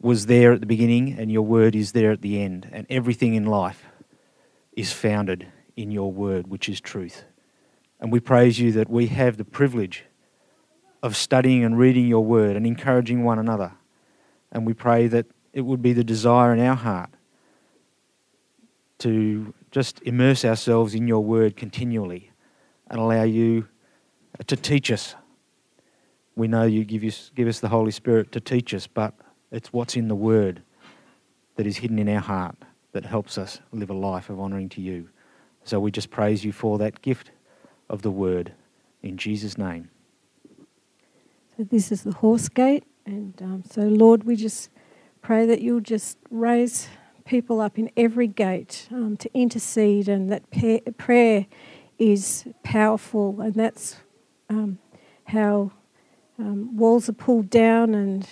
[0.00, 3.34] was there at the beginning and your Word is there at the end, and everything
[3.34, 3.84] in life
[4.72, 5.46] is founded
[5.76, 7.24] in your Word, which is truth.
[8.00, 10.06] And we praise you that we have the privilege
[11.02, 13.74] of studying and reading your Word and encouraging one another.
[14.52, 17.10] And we pray that it would be the desire in our heart
[18.98, 22.30] to just immerse ourselves in your Word continually
[22.88, 23.68] and allow you
[24.46, 25.14] to teach us.
[26.36, 29.14] We know you give us, give us the Holy Spirit to teach us, but
[29.50, 30.62] it's what's in the Word
[31.56, 32.56] that is hidden in our heart
[32.92, 35.08] that helps us live a life of honouring to you.
[35.64, 37.30] So we just praise you for that gift
[37.88, 38.52] of the Word.
[39.02, 39.90] In Jesus' name.
[41.56, 42.84] So this is the horse gate.
[43.08, 44.68] And um, so, Lord, we just
[45.22, 46.88] pray that you'll just raise
[47.24, 51.46] people up in every gate um, to intercede and that pa- prayer
[51.98, 53.96] is powerful, and that's
[54.50, 54.78] um,
[55.24, 55.72] how
[56.38, 58.28] um, walls are pulled down, and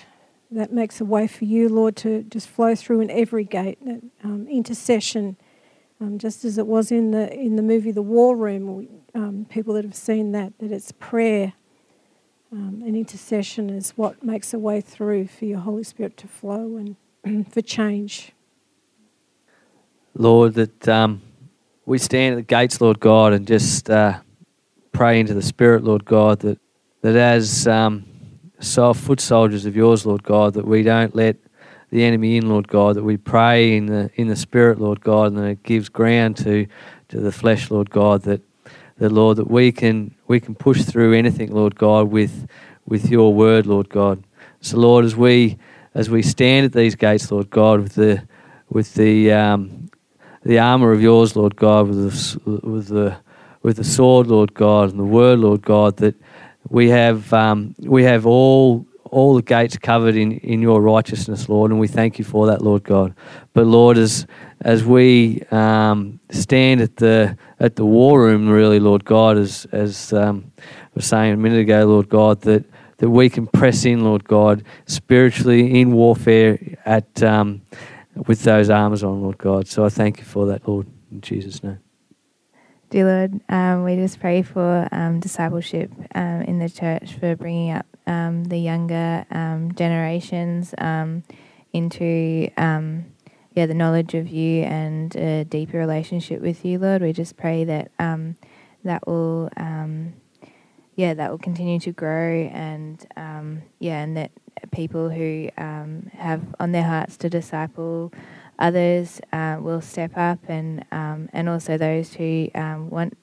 [0.51, 3.79] that makes a way for you, Lord, to just flow through in every gate.
[3.83, 5.39] That um, intercession,
[6.03, 8.87] um, just as it was in the in the movie The War Room,
[9.49, 11.55] people that have seen that, that it's prayer.
[12.57, 16.79] Um, and intercession is what makes a way through for your Holy Spirit to flow
[16.79, 18.33] and for change.
[20.15, 21.21] Lord, that um,
[21.85, 24.21] we stand at the gates, Lord God, and just uh,
[24.93, 26.59] pray into the Spirit, Lord God, that,
[27.03, 28.07] that as um,
[28.59, 31.37] so foot soldiers of yours, Lord God, that we don't let
[31.91, 35.27] the enemy in, Lord God, that we pray in the in the Spirit, Lord God,
[35.27, 36.67] and that it gives ground to
[37.09, 38.41] to the flesh, Lord God, that
[38.97, 42.49] that Lord, that we can we can push through anything, Lord God, with
[42.87, 44.23] with your word, Lord God.
[44.61, 45.59] So Lord, as we
[45.95, 48.23] as we stand at these gates, Lord God, with the
[48.69, 49.91] with the um,
[50.45, 51.97] the armor of yours, Lord God, with
[52.45, 53.17] the, with the
[53.63, 56.15] with the sword, Lord God, and the word, Lord God, that
[56.69, 61.71] we have um, we have all all the gates covered in, in your righteousness, Lord,
[61.71, 63.15] and we thank you for that, Lord God.
[63.53, 64.27] But Lord, as
[64.63, 70.13] as we um, stand at the at the war room, really, Lord God, as as
[70.13, 70.63] um, I
[70.95, 72.65] was saying a minute ago, Lord God, that
[72.99, 77.63] that we can press in, Lord God, spiritually in warfare at um,
[78.27, 79.69] with those arms on, Lord God.
[79.69, 81.79] So I thank you for that, Lord, in Jesus' name.
[82.89, 87.73] Dear Lord, um, we just pray for um, discipleship um, in the church, for bringing
[87.73, 91.23] up um, the younger um, generations um,
[91.73, 97.03] into yeah the knowledge of you and a deeper relationship with you, Lord.
[97.03, 99.51] We just pray that that will
[100.95, 103.07] yeah that will continue to grow and
[103.79, 104.31] yeah and that
[104.71, 108.13] people who um, have on their hearts to disciple
[108.59, 113.17] others uh, will step up, and um, and also those who um, want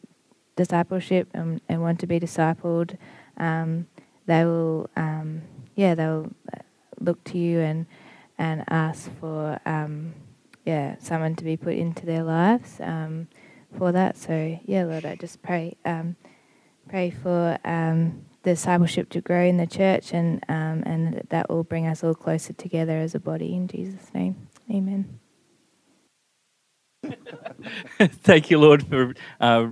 [0.55, 2.95] discipleship and, and, want to be discipled,
[3.38, 3.88] um,
[4.28, 5.43] they will um,
[5.76, 6.59] yeah they'll uh,
[6.99, 7.86] look to you and
[8.39, 10.13] and ask for um,
[10.65, 12.80] yeah someone to be put into their lives
[13.78, 14.17] for that.
[14.17, 15.78] So yeah, Lord, I just pray
[16.89, 21.63] pray for um the discipleship to grow in the church, and um, and that will
[21.65, 23.55] bring us all closer together as a body.
[23.55, 25.19] In Jesus' name, Amen.
[27.99, 29.67] Thank you, Lord, for uh,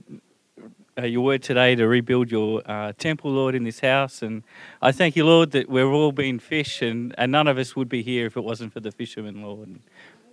[0.98, 4.22] uh, your word today to rebuild your uh, temple, Lord, in this house.
[4.22, 4.44] And
[4.82, 7.90] I thank you, Lord, that we're all being fish, and, and none of us would
[7.90, 9.68] be here if it wasn't for the fishermen, Lord.
[9.68, 9.80] And,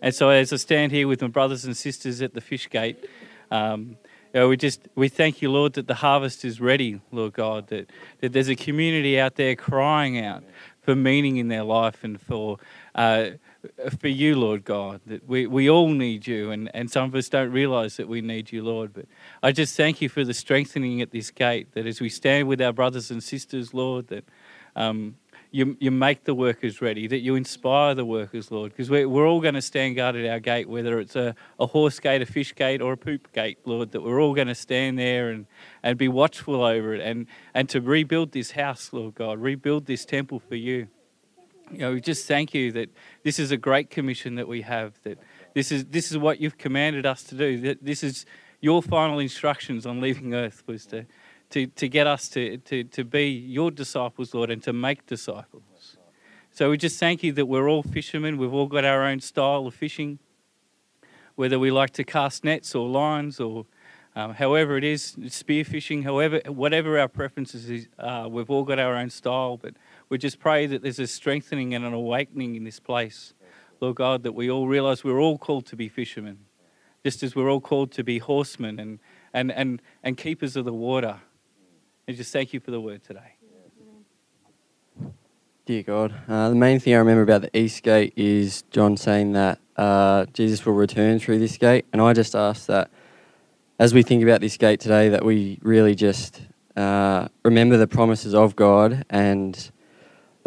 [0.02, 3.08] and so as I stand here with my brothers and sisters at the fish gate,
[3.50, 3.96] um,
[4.34, 7.68] you know, we just we thank you, Lord, that the harvest is ready, Lord God.
[7.68, 7.90] That
[8.20, 10.44] that there's a community out there crying out
[10.82, 12.58] for meaning in their life and for
[12.94, 13.30] uh,
[13.98, 15.00] for you, Lord God.
[15.06, 18.20] That we, we all need you, and, and some of us don't realize that we
[18.20, 18.92] need you, Lord.
[18.92, 19.06] But
[19.42, 21.72] I just thank you for the strengthening at this gate.
[21.72, 24.24] That as we stand with our brothers and sisters, Lord, that
[24.76, 25.16] um,
[25.50, 29.26] you, you make the workers ready, that you inspire the workers, Lord, because we're, we're
[29.26, 32.26] all going to stand guard at our gate, whether it's a, a horse gate, a
[32.26, 35.46] fish gate, or a poop gate, Lord, that we're all going to stand there and,
[35.82, 40.04] and be watchful over it and, and to rebuild this house, Lord God, rebuild this
[40.04, 40.88] temple for you.
[41.70, 42.90] You know, we just thank you that
[43.22, 45.18] this is a great commission that we have, that
[45.54, 48.26] this is, this is what you've commanded us to do, that this is
[48.60, 51.06] your final instructions on leaving earth was to
[51.50, 55.96] to, to get us to, to, to be your disciples, Lord, and to make disciples.
[56.50, 58.36] So we just thank you that we're all fishermen.
[58.36, 60.18] We've all got our own style of fishing,
[61.36, 63.66] whether we like to cast nets or lines or
[64.16, 68.80] um, however it is, spear fishing, however, whatever our preferences are, uh, we've all got
[68.80, 69.56] our own style.
[69.56, 69.74] But
[70.08, 73.34] we just pray that there's a strengthening and an awakening in this place,
[73.80, 76.46] Lord God, that we all realize we're all called to be fishermen,
[77.04, 78.98] just as we're all called to be horsemen and
[79.34, 81.20] and, and, and keepers of the water.
[82.06, 83.34] And just thank you for the word today.
[85.66, 89.32] Dear God, uh, the main thing I remember about the East Gate is John saying
[89.32, 92.90] that uh, Jesus will return through this gate, and I just ask that
[93.78, 96.40] as we think about this gate today, that we really just
[96.74, 99.70] uh, remember the promises of God, and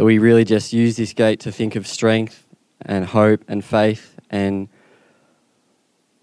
[0.01, 2.47] that we really just use this gate to think of strength
[2.81, 4.67] and hope and faith, and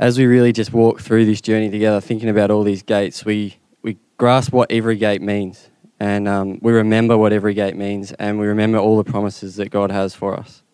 [0.01, 3.57] as we really just walk through this journey together, thinking about all these gates, we
[3.83, 5.71] we grasp what every gate means
[6.01, 9.71] and um, we remember what every gate means, and we remember all the promises that
[9.71, 10.65] God has for us.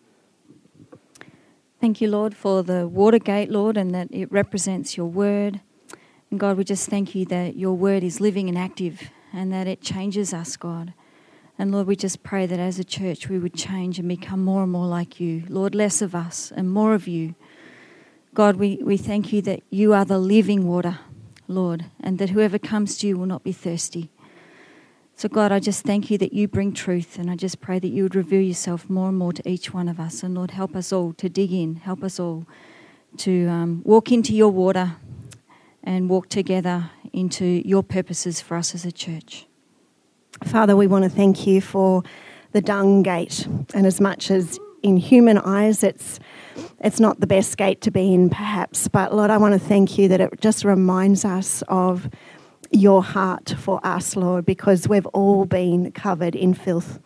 [1.79, 5.61] Thank you, Lord, for the water gate, Lord, and that it represents your word.
[6.31, 9.67] And God, we just thank you that your word is living and active and that
[9.67, 10.95] it changes us, God.
[11.57, 14.63] And Lord, we just pray that as a church we would change and become more
[14.63, 15.43] and more like you.
[15.47, 17.35] Lord, less of us and more of you.
[18.33, 20.99] God, we, we thank you that you are the living water,
[21.47, 24.09] Lord, and that whoever comes to you will not be thirsty.
[25.15, 27.87] So, God, I just thank you that you bring truth, and I just pray that
[27.87, 30.23] you would reveal yourself more and more to each one of us.
[30.23, 32.45] And, Lord, help us all to dig in, help us all
[33.19, 34.97] to um, walk into your water
[35.81, 39.47] and walk together into your purposes for us as a church.
[40.43, 42.03] Father, we want to thank you for
[42.51, 43.47] the dung gate.
[43.73, 46.19] And as much as in human eyes it's
[46.79, 49.97] it's not the best gate to be in perhaps, but Lord, I want to thank
[49.97, 52.09] you that it just reminds us of
[52.71, 56.99] your heart for us, Lord, because we've all been covered in filth.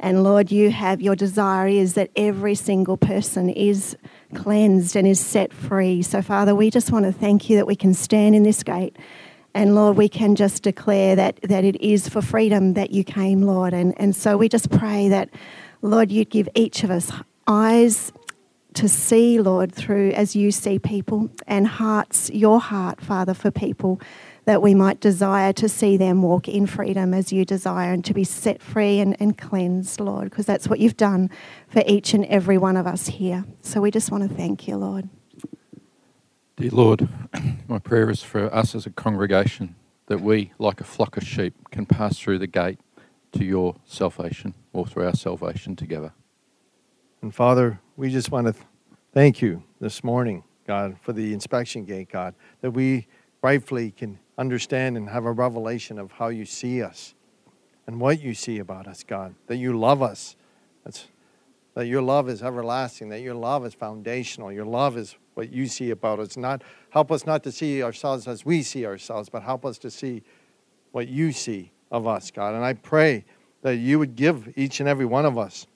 [0.00, 3.96] And Lord, you have your desire is that every single person is
[4.34, 6.02] cleansed and is set free.
[6.02, 8.96] So, Father, we just want to thank you that we can stand in this gate.
[9.58, 13.42] And Lord, we can just declare that, that it is for freedom that you came,
[13.42, 13.74] Lord.
[13.74, 15.30] And, and so we just pray that,
[15.82, 17.10] Lord, you'd give each of us
[17.48, 18.12] eyes
[18.74, 24.00] to see, Lord, through as you see people, and hearts, your heart, Father, for people
[24.44, 28.14] that we might desire to see them walk in freedom as you desire and to
[28.14, 31.30] be set free and, and cleansed, Lord, because that's what you've done
[31.66, 33.44] for each and every one of us here.
[33.62, 35.08] So we just want to thank you, Lord.
[36.58, 37.08] Dear Lord,
[37.68, 41.54] my prayer is for us as a congregation that we, like a flock of sheep,
[41.70, 42.80] can pass through the gate
[43.30, 46.12] to your salvation or through our salvation together.
[47.22, 48.64] And Father, we just want to th-
[49.14, 53.06] thank you this morning, God, for the inspection gate, God, that we
[53.40, 57.14] rightfully can understand and have a revelation of how you see us
[57.86, 59.36] and what you see about us, God.
[59.46, 60.34] That you love us.
[60.84, 61.06] That's,
[61.74, 64.50] that your love is everlasting, that your love is foundational.
[64.50, 66.36] Your love is what you see about us.
[66.36, 69.90] Not help us not to see ourselves as we see ourselves, but help us to
[69.90, 70.24] see
[70.90, 72.54] what you see of us, God.
[72.54, 73.24] And I pray
[73.62, 75.66] that you would give each and every one of us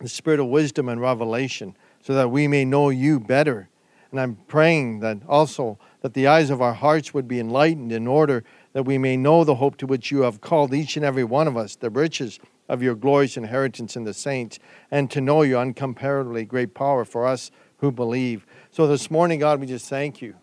[0.00, 3.68] the spirit of wisdom and revelation so that we may know you better.
[4.10, 8.08] And I'm praying that also that the eyes of our hearts would be enlightened in
[8.08, 8.42] order
[8.72, 11.46] that we may know the hope to which you have called each and every one
[11.46, 14.58] of us, the riches of your glorious inheritance in the saints,
[14.90, 18.46] and to know your uncomparably great power for us who believe.
[18.78, 20.36] So this morning, God, we just thank you.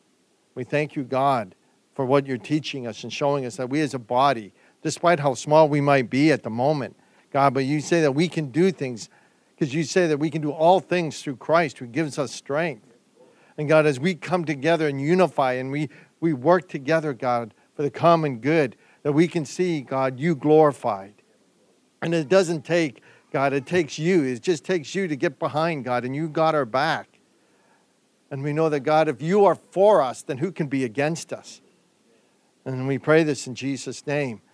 [0.55, 1.55] We thank you, God,
[1.93, 5.35] for what you're teaching us and showing us that we as a body, despite how
[5.35, 6.97] small we might be at the moment,
[7.31, 9.07] God, but you say that we can do things
[9.51, 12.97] because you say that we can do all things through Christ who gives us strength.
[13.57, 15.87] And God, as we come together and unify and we,
[16.19, 21.13] we work together, God, for the common good, that we can see, God, you glorified.
[22.01, 23.01] And it doesn't take,
[23.31, 24.23] God, it takes you.
[24.23, 27.14] It just takes you to get behind, God, and you got our back.
[28.35, 31.31] And we know that, God, if you are for us, then who can be against
[31.31, 31.61] us?
[32.65, 34.41] And we pray this in Jesus' name.